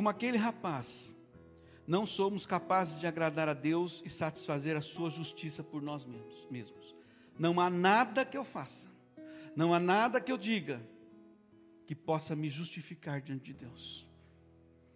Como 0.00 0.08
aquele 0.08 0.38
rapaz, 0.38 1.14
não 1.86 2.06
somos 2.06 2.46
capazes 2.46 2.98
de 2.98 3.06
agradar 3.06 3.50
a 3.50 3.52
Deus 3.52 4.00
e 4.02 4.08
satisfazer 4.08 4.74
a 4.74 4.80
sua 4.80 5.10
justiça 5.10 5.62
por 5.62 5.82
nós 5.82 6.06
mesmos. 6.50 6.96
Não 7.38 7.60
há 7.60 7.68
nada 7.68 8.24
que 8.24 8.34
eu 8.34 8.42
faça, 8.42 8.88
não 9.54 9.74
há 9.74 9.78
nada 9.78 10.18
que 10.18 10.32
eu 10.32 10.38
diga, 10.38 10.80
que 11.86 11.94
possa 11.94 12.34
me 12.34 12.48
justificar 12.48 13.20
diante 13.20 13.52
de 13.52 13.66
Deus. 13.66 14.08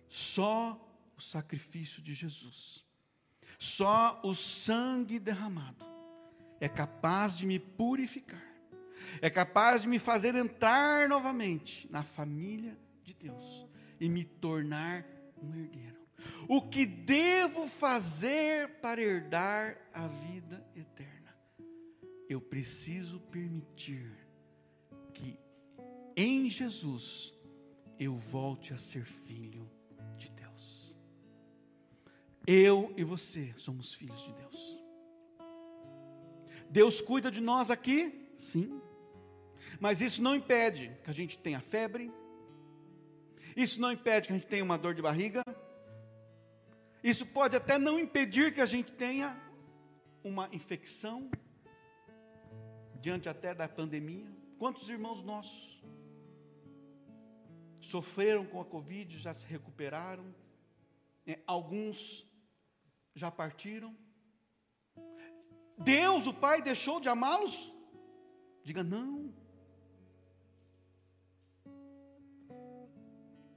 Só 0.09 0.83
o 1.14 1.21
sacrifício 1.21 2.01
de 2.01 2.14
Jesus, 2.14 2.83
só 3.59 4.23
o 4.25 4.33
sangue 4.33 5.19
derramado 5.19 5.85
é 6.59 6.67
capaz 6.67 7.37
de 7.37 7.45
me 7.45 7.59
purificar, 7.59 8.43
é 9.21 9.29
capaz 9.29 9.83
de 9.83 9.88
me 9.88 9.99
fazer 9.99 10.35
entrar 10.35 11.11
novamente 11.11 11.87
na 11.90 12.03
família 12.03 12.75
de 13.03 13.12
Deus 13.12 13.63
e 14.05 14.09
me 14.09 14.25
tornar 14.25 15.07
um 15.43 15.55
herdeiro. 15.55 15.95
O 16.49 16.61
que 16.62 16.87
devo 16.87 17.67
fazer 17.67 18.81
para 18.81 19.01
herdar 19.01 19.79
a 19.93 20.07
vida 20.07 20.64
eterna? 20.75 21.35
Eu 22.29 22.40
preciso 22.40 23.21
permitir 23.21 24.25
em 26.17 26.49
Jesus 26.49 27.33
eu 27.99 28.17
volte 28.17 28.73
a 28.73 28.79
ser 28.79 29.05
filho 29.05 29.71
de 30.17 30.29
Deus. 30.31 30.95
Eu 32.47 32.93
e 32.97 33.05
você 33.05 33.53
somos 33.57 33.95
filhos 33.95 34.23
de 34.23 34.33
Deus. 34.33 34.79
Deus 36.71 37.01
cuida 37.01 37.31
de 37.31 37.40
nós 37.40 37.71
aqui? 37.71 38.29
Sim. 38.37 38.81
Mas 39.81 40.01
isso 40.01 40.23
não 40.23 40.35
impede 40.35 40.97
que 41.03 41.11
a 41.11 41.12
gente 41.12 41.38
tenha 41.38 41.61
febre. 41.61 42.12
Isso 43.57 43.81
não 43.81 43.93
impede 43.93 44.29
que 44.29 44.33
a 44.33 44.37
gente 44.37 44.49
tenha 44.49 44.64
uma 44.64 44.77
dor 44.77 44.95
de 44.95 45.03
barriga. 45.03 45.43
Isso 47.03 47.25
pode 47.27 47.55
até 47.55 47.79
não 47.79 47.99
impedir 47.99 48.53
que 48.53 48.61
a 48.61 48.67
gente 48.67 48.90
tenha 48.93 49.38
uma 50.23 50.49
infecção 50.53 51.31
diante 53.01 53.29
até 53.29 53.55
da 53.55 53.69
pandemia. 53.69 54.27
Quantos 54.59 54.88
irmãos 54.88 55.23
nossos 55.23 55.83
sofreram 57.81 58.47
com 58.47 58.61
a 58.61 58.64
Covid, 58.64 59.19
já 59.19 59.35
se 59.35 59.45
recuperaram, 59.47 60.35
né? 61.27 61.37
alguns 61.47 62.27
já 63.14 63.31
partiram. 63.31 63.95
Deus, 65.77 66.27
o 66.27 66.33
Pai, 66.33 66.62
deixou 66.62 67.01
de 67.01 67.09
amá-los? 67.09 67.73
Diga 68.62 68.83
não. 68.83 69.33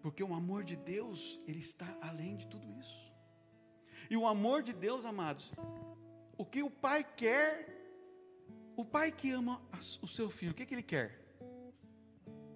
Porque 0.07 0.23
o 0.23 0.33
amor 0.33 0.63
de 0.63 0.77
Deus, 0.77 1.37
ele 1.45 1.59
está 1.59 1.85
além 1.99 2.37
de 2.37 2.47
tudo 2.47 2.71
isso. 2.79 3.13
E 4.09 4.15
o 4.15 4.25
amor 4.25 4.63
de 4.63 4.71
Deus, 4.71 5.03
amados, 5.03 5.51
o 6.37 6.45
que 6.45 6.63
o 6.63 6.71
Pai 6.71 7.03
quer, 7.03 7.67
o 8.77 8.85
Pai 8.85 9.11
que 9.11 9.31
ama 9.31 9.61
o 10.01 10.07
seu 10.07 10.29
filho, 10.29 10.53
o 10.53 10.55
que, 10.55 10.65
que 10.65 10.73
ele 10.73 10.81
quer? 10.81 11.19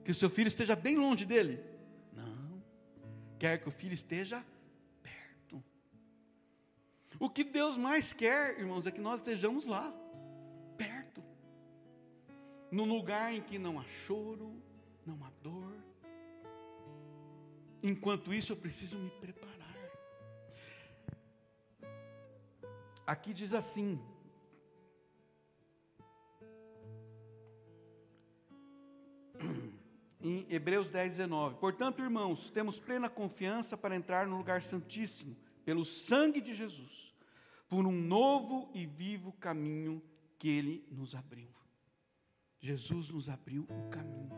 Que 0.05 0.11
o 0.11 0.15
seu 0.15 0.29
filho 0.29 0.47
esteja 0.47 0.77
bem 0.77 0.95
longe 0.95 1.25
dele? 1.25 1.61
Não. 2.13 2.63
Quer 3.37 3.61
que 3.61 3.67
o 3.67 3.71
filho 3.71 3.93
esteja 3.93 4.41
perto. 5.03 5.61
O 7.19 7.29
que 7.29 7.43
Deus 7.43 7.75
mais 7.75 8.13
quer, 8.13 8.57
irmãos, 8.57 8.87
é 8.87 8.91
que 8.91 9.01
nós 9.01 9.19
estejamos 9.19 9.65
lá, 9.65 9.93
perto. 10.77 11.21
Num 12.71 12.85
lugar 12.85 13.33
em 13.33 13.41
que 13.41 13.59
não 13.59 13.77
há 13.77 13.83
choro, 13.83 14.55
não 15.05 15.21
há 15.25 15.29
dor. 15.43 15.60
Enquanto 17.83 18.33
isso, 18.33 18.51
eu 18.51 18.57
preciso 18.57 18.97
me 18.97 19.09
preparar. 19.09 19.51
Aqui 23.07 23.33
diz 23.33 23.53
assim: 23.53 23.99
em 30.21 30.45
Hebreus 30.49 30.89
10, 30.89 31.17
19. 31.17 31.57
Portanto, 31.57 32.01
irmãos, 32.01 32.49
temos 32.49 32.79
plena 32.79 33.09
confiança 33.09 33.75
para 33.75 33.95
entrar 33.95 34.27
no 34.27 34.37
lugar 34.37 34.63
santíssimo, 34.63 35.35
pelo 35.65 35.83
sangue 35.83 36.39
de 36.39 36.53
Jesus, 36.53 37.15
por 37.67 37.85
um 37.85 37.91
novo 37.91 38.69
e 38.73 38.85
vivo 38.85 39.33
caminho 39.33 40.01
que 40.37 40.49
ele 40.49 40.85
nos 40.91 41.15
abriu. 41.15 41.49
Jesus 42.59 43.09
nos 43.09 43.27
abriu 43.27 43.63
o 43.63 43.89
caminho, 43.89 44.29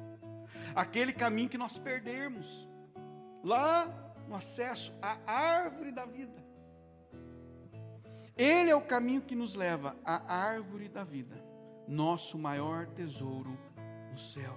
aquele 0.73 1.11
caminho 1.11 1.49
que 1.49 1.57
nós 1.57 1.77
perdemos, 1.77 2.69
lá 3.43 3.91
no 4.27 4.35
acesso 4.35 4.93
à 5.01 5.17
árvore 5.27 5.91
da 5.91 6.05
vida. 6.05 6.41
Ele 8.35 8.71
é 8.71 8.75
o 8.75 8.81
caminho 8.81 9.21
que 9.21 9.35
nos 9.35 9.53
leva 9.53 9.95
à 10.03 10.33
árvore 10.33 10.87
da 10.87 11.03
vida, 11.03 11.35
nosso 11.87 12.37
maior 12.37 12.87
tesouro 12.87 13.57
no 14.09 14.17
céu. 14.17 14.55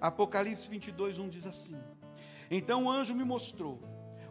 Apocalipse 0.00 0.68
22, 0.68 1.18
1 1.18 1.28
diz 1.28 1.46
assim: 1.46 1.80
Então 2.50 2.84
o 2.84 2.90
anjo 2.90 3.14
me 3.14 3.24
mostrou 3.24 3.80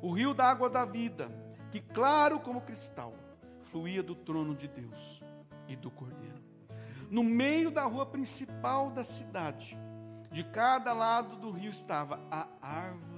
o 0.02 0.12
rio 0.12 0.34
da 0.34 0.46
água 0.46 0.70
da 0.70 0.86
vida, 0.86 1.32
que 1.72 1.80
claro 1.80 2.40
como 2.40 2.62
cristal, 2.62 3.14
fluía 3.64 4.04
do 4.04 4.14
trono 4.14 4.56
de 4.56 4.68
Deus 4.68 5.24
e 5.68 5.76
do 5.76 5.90
Cordeiro. 5.90 6.44
No 7.10 7.24
meio 7.24 7.72
da 7.72 7.86
rua 7.86 8.06
principal 8.06 8.92
da 8.92 9.04
cidade, 9.04 9.76
de 10.32 10.44
cada 10.44 10.94
lado 10.94 11.38
do 11.38 11.50
rio 11.50 11.72
estava 11.72 12.20
a 12.30 12.48
árvore 12.62 13.09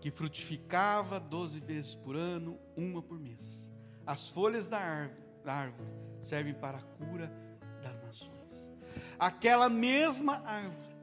que 0.00 0.10
frutificava 0.10 1.18
doze 1.18 1.60
vezes 1.60 1.94
por 1.94 2.16
ano, 2.16 2.58
uma 2.76 3.02
por 3.02 3.18
mês. 3.18 3.70
As 4.06 4.28
folhas 4.28 4.68
da 4.68 4.78
árvore, 5.44 5.88
servem 6.22 6.54
para 6.54 6.78
a 6.78 6.82
cura 6.82 7.32
das 7.82 8.02
nações 8.02 8.38
aquela 9.18 9.68
mesma 9.68 10.42
árvore 10.46 10.96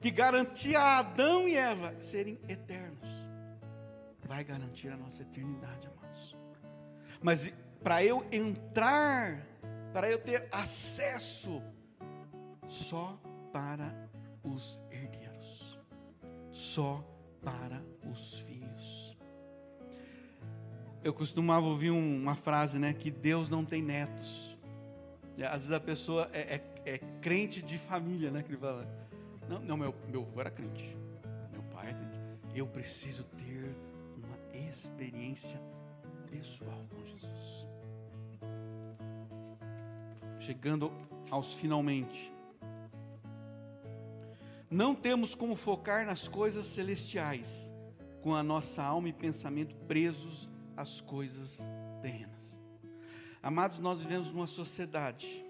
que 0.00 0.10
garantia 0.10 0.78
a 0.78 0.98
Adão 0.98 1.48
e 1.48 1.56
Eva 1.56 1.94
serem 2.00 2.38
eternos, 2.48 3.08
vai 4.26 4.42
garantir 4.44 4.88
a 4.88 4.96
nossa 4.96 5.22
eternidade, 5.22 5.88
amados. 5.88 6.36
Mas 7.22 7.52
para 7.82 8.02
eu 8.02 8.26
entrar, 8.32 9.46
para 9.92 10.10
eu 10.10 10.18
ter 10.18 10.48
acesso, 10.52 11.62
só 12.66 13.20
para 13.52 14.08
os 14.42 14.80
herdeiros, 14.90 15.78
só 16.50 17.04
para 17.42 17.82
os 18.10 18.40
filhos. 18.40 19.16
Eu 21.02 21.14
costumava 21.14 21.66
ouvir 21.66 21.90
uma 21.90 22.34
frase, 22.34 22.78
né, 22.78 22.92
que 22.92 23.10
Deus 23.10 23.48
não 23.48 23.64
tem 23.64 23.82
netos. 23.82 24.56
Às 25.38 25.62
vezes 25.62 25.72
a 25.72 25.80
pessoa 25.80 26.28
é, 26.34 26.56
é 26.56 26.70
é 26.84 26.98
crente 27.20 27.62
de 27.62 27.78
família, 27.78 28.30
né? 28.30 28.42
Que 28.42 28.50
ele 28.50 28.58
fala. 28.58 28.86
Não, 29.48 29.58
não 29.60 29.76
meu, 29.76 29.94
meu 30.08 30.22
avô 30.22 30.40
era 30.40 30.50
crente. 30.50 30.96
Meu 31.52 31.62
pai 31.64 31.90
é 31.90 31.92
crente. 31.92 32.20
Eu 32.54 32.66
preciso 32.66 33.24
ter 33.24 33.74
uma 34.16 34.68
experiência 34.68 35.60
pessoal 36.30 36.84
com 36.90 37.04
Jesus. 37.04 37.66
Chegando 40.38 40.92
aos 41.30 41.54
finalmente. 41.54 42.32
Não 44.70 44.94
temos 44.94 45.34
como 45.34 45.56
focar 45.56 46.06
nas 46.06 46.28
coisas 46.28 46.64
celestiais, 46.64 47.72
com 48.22 48.36
a 48.36 48.42
nossa 48.42 48.80
alma 48.80 49.08
e 49.08 49.12
pensamento 49.12 49.74
presos 49.88 50.48
às 50.76 51.00
coisas 51.00 51.58
terrenas. 52.00 52.56
Amados, 53.42 53.80
nós 53.80 54.00
vivemos 54.00 54.30
numa 54.30 54.46
sociedade 54.46 55.44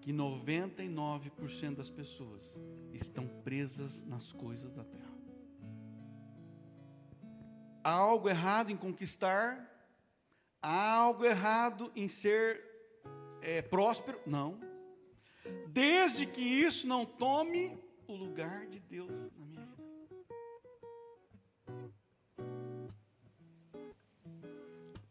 que 0.00 0.14
99% 0.14 1.74
das 1.74 1.90
pessoas 1.90 2.58
estão 2.90 3.26
presas 3.26 4.02
nas 4.02 4.32
coisas 4.32 4.72
da 4.72 4.84
terra. 4.84 5.14
Há 7.82 7.90
algo 7.90 8.30
errado 8.30 8.70
em 8.70 8.76
conquistar? 8.78 9.70
Há 10.62 10.94
algo 10.94 11.22
errado 11.22 11.92
em 11.94 12.08
ser 12.08 12.62
é, 13.42 13.60
próspero? 13.60 14.18
Não. 14.24 14.58
Desde 15.68 16.26
que 16.26 16.40
isso 16.40 16.86
não 16.86 17.04
tome 17.04 17.76
o 18.06 18.14
lugar 18.14 18.66
de 18.66 18.80
Deus 18.80 19.30
na 19.36 19.44
minha 19.46 19.66
vida. 19.66 19.84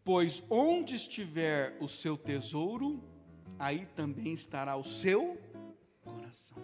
Pois 0.03 0.43
onde 0.49 0.95
estiver 0.95 1.77
o 1.79 1.87
seu 1.87 2.17
tesouro, 2.17 3.03
aí 3.57 3.85
também 3.95 4.33
estará 4.33 4.75
o 4.75 4.83
seu 4.83 5.37
coração. 6.01 6.61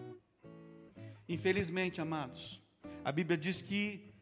Infelizmente, 1.27 2.01
amados, 2.01 2.61
a 3.03 3.11
Bíblia 3.11 3.37
diz 3.37 3.61
que 3.61 4.13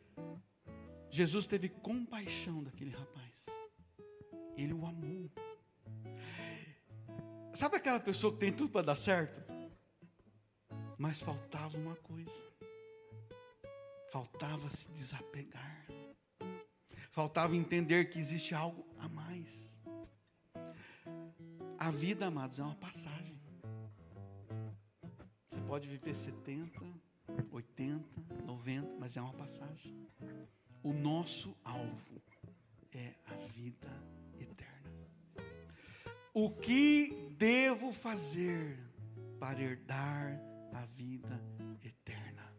Jesus 1.10 1.45
teve 1.45 1.69
compaixão 1.69 2.63
daquele 2.63 2.91
rapaz. 2.91 3.45
Ele 4.55 4.73
o 4.73 4.86
amou. 4.86 5.16
Sabe 7.58 7.78
aquela 7.78 8.00
pessoa 8.00 8.32
que 8.32 8.38
tem 8.38 8.54
tudo 8.54 8.70
para 8.70 8.86
dar 8.86 8.96
certo? 8.96 9.41
Mas 10.96 11.20
faltava 11.20 11.76
uma 11.76 11.96
coisa. 11.96 12.32
Faltava 14.12 14.70
se 14.70 14.88
desapegar. 14.91 15.88
Faltava 17.10 17.56
entender 17.56 18.12
que 18.12 18.20
existe 18.20 18.54
algo 18.54 18.86
a 19.00 19.10
mais. 19.10 19.82
A 21.80 21.89
vida, 21.89 22.28
amados, 22.28 22.60
é 22.60 22.62
uma 22.62 22.76
passagem. 22.76 23.41
Você 25.50 25.62
pode 25.62 25.88
viver 25.88 26.13
70, 26.13 26.80
80, 27.52 28.06
90, 28.46 29.00
mas 29.00 29.17
é 29.17 29.22
uma 29.22 29.34
passagem. 29.34 30.08
O 30.84 30.93
nosso 30.93 31.58
alvo 31.63 32.22
é 32.91 33.15
a 33.26 33.34
vida 33.48 33.91
eterna. 34.39 34.93
O 36.36 36.52
que 36.52 37.27
devo 37.38 37.93
fazer 37.93 38.78
para 39.39 39.62
herdar 39.62 40.39
a 40.73 40.86
vida 40.86 41.41
eterna? 41.84 42.54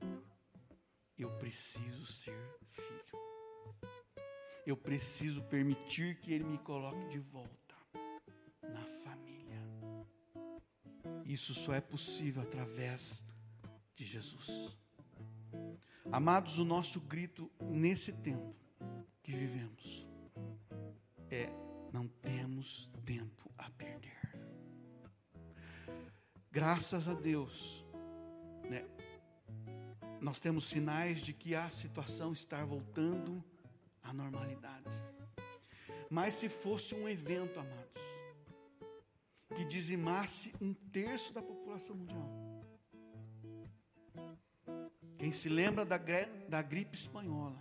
Eu 1.19 1.31
preciso 1.39 2.07
ser 2.07 2.37
filho. 2.71 3.19
Eu 4.67 4.77
preciso 4.77 5.43
permitir 5.43 6.21
que 6.21 6.33
Ele 6.33 6.45
me 6.45 6.59
coloque 6.59 7.09
de 7.09 7.19
volta 7.19 7.59
Isso 11.29 11.53
só 11.53 11.75
é 11.75 11.81
possível 11.81 12.43
através 12.43 13.23
de 13.95 14.03
Jesus. 14.03 14.77
Amados, 16.11 16.59
o 16.59 16.65
nosso 16.65 17.01
grito 17.03 17.51
nesse 17.61 18.13
tempo 18.13 18.57
que 19.23 19.33
vivemos 19.33 20.09
é: 21.31 21.51
não 21.93 22.09
temos 22.09 22.91
tempo 23.05 23.53
a 23.59 23.69
perder. 23.71 24.28
Graças 26.51 27.07
a 27.09 27.15
Deus, 27.15 27.85
né, 28.69 28.85
nós 30.21 30.41
temos 30.41 30.65
sinais 30.65 31.21
de 31.21 31.33
que 31.33 31.55
a 31.55 31.69
situação 31.71 32.33
está 32.33 32.65
voltando 32.65 33.45
à 34.03 34.13
normalidade. 34.13 34.97
Mas 36.11 36.35
se 36.35 36.49
fosse 36.49 36.95
um 36.95 37.09
evento, 37.09 37.61
amados, 37.61 38.03
que 39.55 39.65
dizimasse 39.65 40.53
um 40.61 40.73
terço 40.73 41.33
da 41.33 41.43
população 41.43 41.97
mundial. 41.97 42.49
Quem 45.19 45.33
se 45.33 45.49
lembra 45.49 45.85
da, 45.85 45.99
da 46.49 46.63
gripe 46.63 46.97
espanhola? 46.97 47.61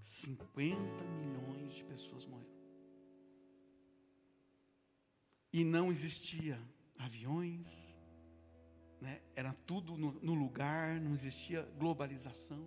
50 0.00 1.04
milhões 1.04 1.74
de 1.74 1.84
pessoas 1.84 2.24
morreram. 2.24 2.48
E 5.52 5.64
não 5.64 5.90
existia 5.90 6.58
aviões, 6.96 7.68
né? 9.00 9.20
era 9.34 9.54
tudo 9.66 9.96
no, 9.96 10.12
no 10.20 10.34
lugar, 10.34 11.00
não 11.00 11.12
existia 11.12 11.62
globalização. 11.78 12.64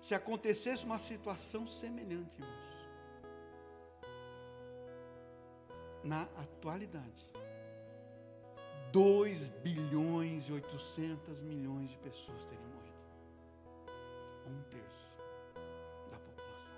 Se 0.00 0.14
acontecesse 0.14 0.84
uma 0.84 0.98
situação 0.98 1.66
semelhante, 1.66 2.40
irmãos, 2.40 2.72
na 6.02 6.22
atualidade, 6.22 7.30
2 8.92 9.48
bilhões 9.62 10.48
e 10.48 10.52
800 10.52 11.40
milhões 11.40 11.90
de 11.90 11.96
pessoas 11.98 12.44
teriam 12.44 12.68
morrido. 12.68 12.92
Um 14.46 14.62
terço 14.64 15.16
da 16.10 16.18
população 16.18 16.74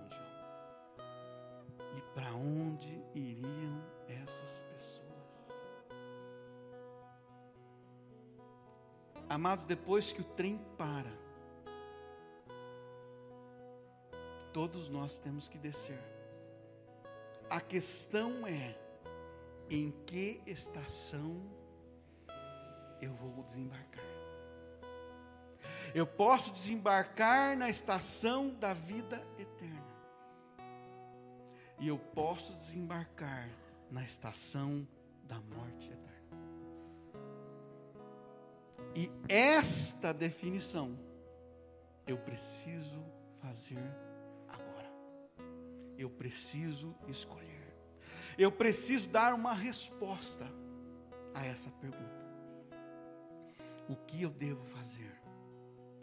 mundial. 0.00 0.30
E 1.96 2.00
para 2.14 2.32
onde 2.34 3.04
iriam 3.14 3.82
essas 4.08 4.53
Amado, 9.28 9.66
depois 9.66 10.12
que 10.12 10.20
o 10.20 10.24
trem 10.24 10.58
para, 10.76 11.12
todos 14.52 14.88
nós 14.88 15.18
temos 15.18 15.48
que 15.48 15.58
descer. 15.58 15.98
A 17.50 17.60
questão 17.60 18.46
é 18.46 18.78
em 19.68 19.90
que 20.06 20.40
estação 20.46 21.42
eu 23.00 23.12
vou 23.14 23.42
desembarcar. 23.44 24.04
Eu 25.94 26.06
posso 26.06 26.52
desembarcar 26.52 27.56
na 27.56 27.68
estação 27.68 28.50
da 28.50 28.74
vida 28.74 29.24
eterna. 29.38 29.94
E 31.78 31.88
eu 31.88 31.98
posso 31.98 32.52
desembarcar 32.54 33.48
na 33.90 34.02
estação 34.04 34.86
da 35.24 35.38
morte 35.40 35.90
eterna. 35.90 36.13
E 38.94 39.10
esta 39.28 40.12
definição 40.12 40.98
eu 42.06 42.18
preciso 42.18 43.04
fazer 43.40 43.82
agora. 44.48 44.90
Eu 45.98 46.10
preciso 46.10 46.94
escolher. 47.08 47.74
Eu 48.36 48.50
preciso 48.52 49.08
dar 49.08 49.34
uma 49.34 49.54
resposta 49.54 50.44
a 51.34 51.44
essa 51.44 51.70
pergunta. 51.70 52.24
O 53.88 53.96
que 53.96 54.22
eu 54.22 54.30
devo 54.30 54.62
fazer? 54.62 55.24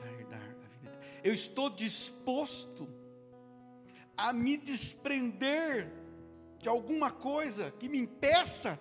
para 0.02 0.12
herdar 0.12 0.42
a 0.42 0.80
vida. 0.80 1.00
Eu 1.24 1.34
estou 1.34 1.70
disposto 1.70 2.90
a 4.18 4.34
me 4.34 4.58
desprender 4.58 5.92
de 6.58 6.68
alguma 6.68 7.12
coisa 7.12 7.72
que 7.72 7.88
me 7.88 8.00
impeça, 8.00 8.80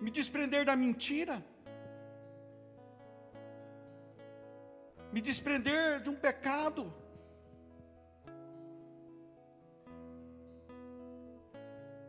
me 0.00 0.10
desprender 0.10 0.64
da 0.64 0.76
mentira, 0.76 1.44
me 5.14 5.20
desprender 5.20 6.00
de 6.00 6.10
um 6.10 6.16
pecado. 6.16 6.92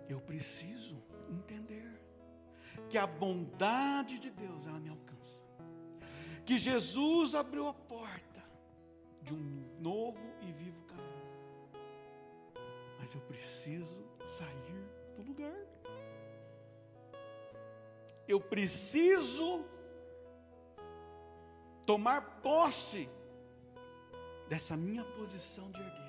Eu 0.09 0.19
preciso 0.19 0.97
entender 1.29 2.01
que 2.89 2.97
a 2.97 3.05
bondade 3.05 4.17
de 4.17 4.31
Deus 4.31 4.65
ela 4.65 4.79
me 4.79 4.89
alcança 4.89 5.39
que 6.43 6.57
Jesus 6.57 7.35
abriu 7.35 7.67
a 7.67 7.73
porta 7.75 8.43
de 9.21 9.35
um 9.35 9.63
novo 9.79 10.25
e 10.41 10.51
vivo 10.51 10.81
caminho. 10.85 11.29
Mas 12.97 13.13
eu 13.13 13.21
preciso 13.21 14.03
sair 14.23 14.89
do 15.15 15.21
lugar. 15.21 15.55
Eu 18.27 18.41
preciso 18.41 19.63
tomar 21.85 22.21
posse 22.41 23.09
dessa 24.47 24.75
minha 24.75 25.03
posição 25.03 25.71
de 25.71 25.79
herdeiro 25.79 26.05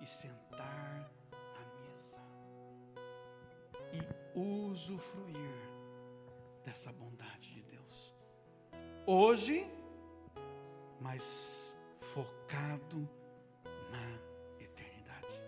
e 0.00 0.06
sentar 0.06 1.10
à 1.54 1.64
mesa 1.80 2.18
e 3.92 4.38
usufruir 4.38 5.36
dessa 6.64 6.92
bondade 6.92 7.54
de 7.54 7.62
Deus 7.62 8.14
hoje, 9.06 9.66
mas 11.00 11.74
focado 12.00 13.08
na 13.90 14.62
eternidade. 14.62 15.40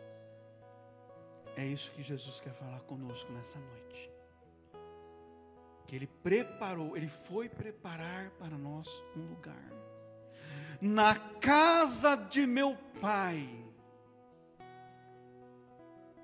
É 1.57 1.67
isso 1.67 1.91
que 1.93 2.03
Jesus 2.03 2.41
quer 2.41 2.55
falar 2.55 2.81
conosco 2.81 3.31
nessa 3.33 3.59
noite. 3.59 4.18
Que 5.89 5.97
Ele 5.97 6.07
preparou, 6.07 6.97
Ele 6.97 7.09
foi 7.09 7.49
preparar 7.49 8.31
para 8.39 8.57
nós 8.57 8.89
um 9.17 9.23
lugar. 9.23 9.73
Na 10.81 11.19
casa 11.41 12.15
de 12.15 12.47
meu 12.47 12.77
Pai 13.01 13.49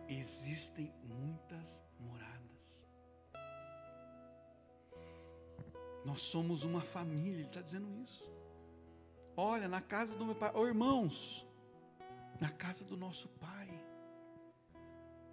existem 0.06 0.94
muitas 1.02 1.82
Nós 6.04 6.20
somos 6.20 6.64
uma 6.64 6.82
família, 6.82 7.38
ele 7.38 7.48
está 7.48 7.62
dizendo 7.62 7.90
isso. 8.02 8.30
Olha, 9.36 9.66
na 9.66 9.80
casa 9.80 10.14
do 10.14 10.24
meu 10.24 10.34
pai, 10.34 10.52
oh, 10.54 10.66
irmãos, 10.66 11.46
na 12.38 12.50
casa 12.50 12.84
do 12.84 12.96
nosso 12.96 13.28
pai, 13.30 13.68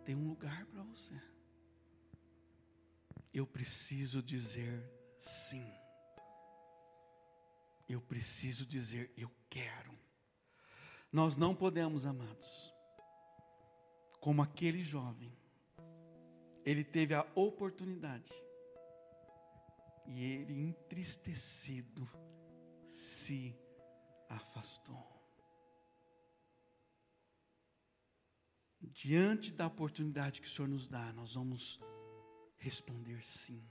tem 0.05 0.15
um 0.15 0.29
lugar 0.29 0.65
para 0.67 0.81
você. 0.83 1.13
Eu 3.33 3.47
preciso 3.47 4.21
dizer 4.21 4.83
sim. 5.17 5.71
Eu 7.87 8.01
preciso 8.01 8.65
dizer 8.65 9.11
eu 9.17 9.31
quero. 9.49 9.97
Nós 11.11 11.35
não 11.35 11.53
podemos, 11.53 12.05
amados, 12.05 12.73
como 14.19 14.41
aquele 14.41 14.83
jovem, 14.83 15.31
ele 16.63 16.83
teve 16.83 17.13
a 17.13 17.25
oportunidade 17.35 18.31
e 20.07 20.23
ele, 20.23 20.53
entristecido, 20.61 22.07
se 22.87 23.57
afastou. 24.29 25.09
Diante 28.81 29.51
da 29.51 29.67
oportunidade 29.67 30.41
que 30.41 30.47
o 30.47 30.49
Senhor 30.49 30.67
nos 30.67 30.87
dá, 30.87 31.13
nós 31.13 31.33
vamos 31.35 31.79
responder 32.61 33.25
sim. 33.25 33.61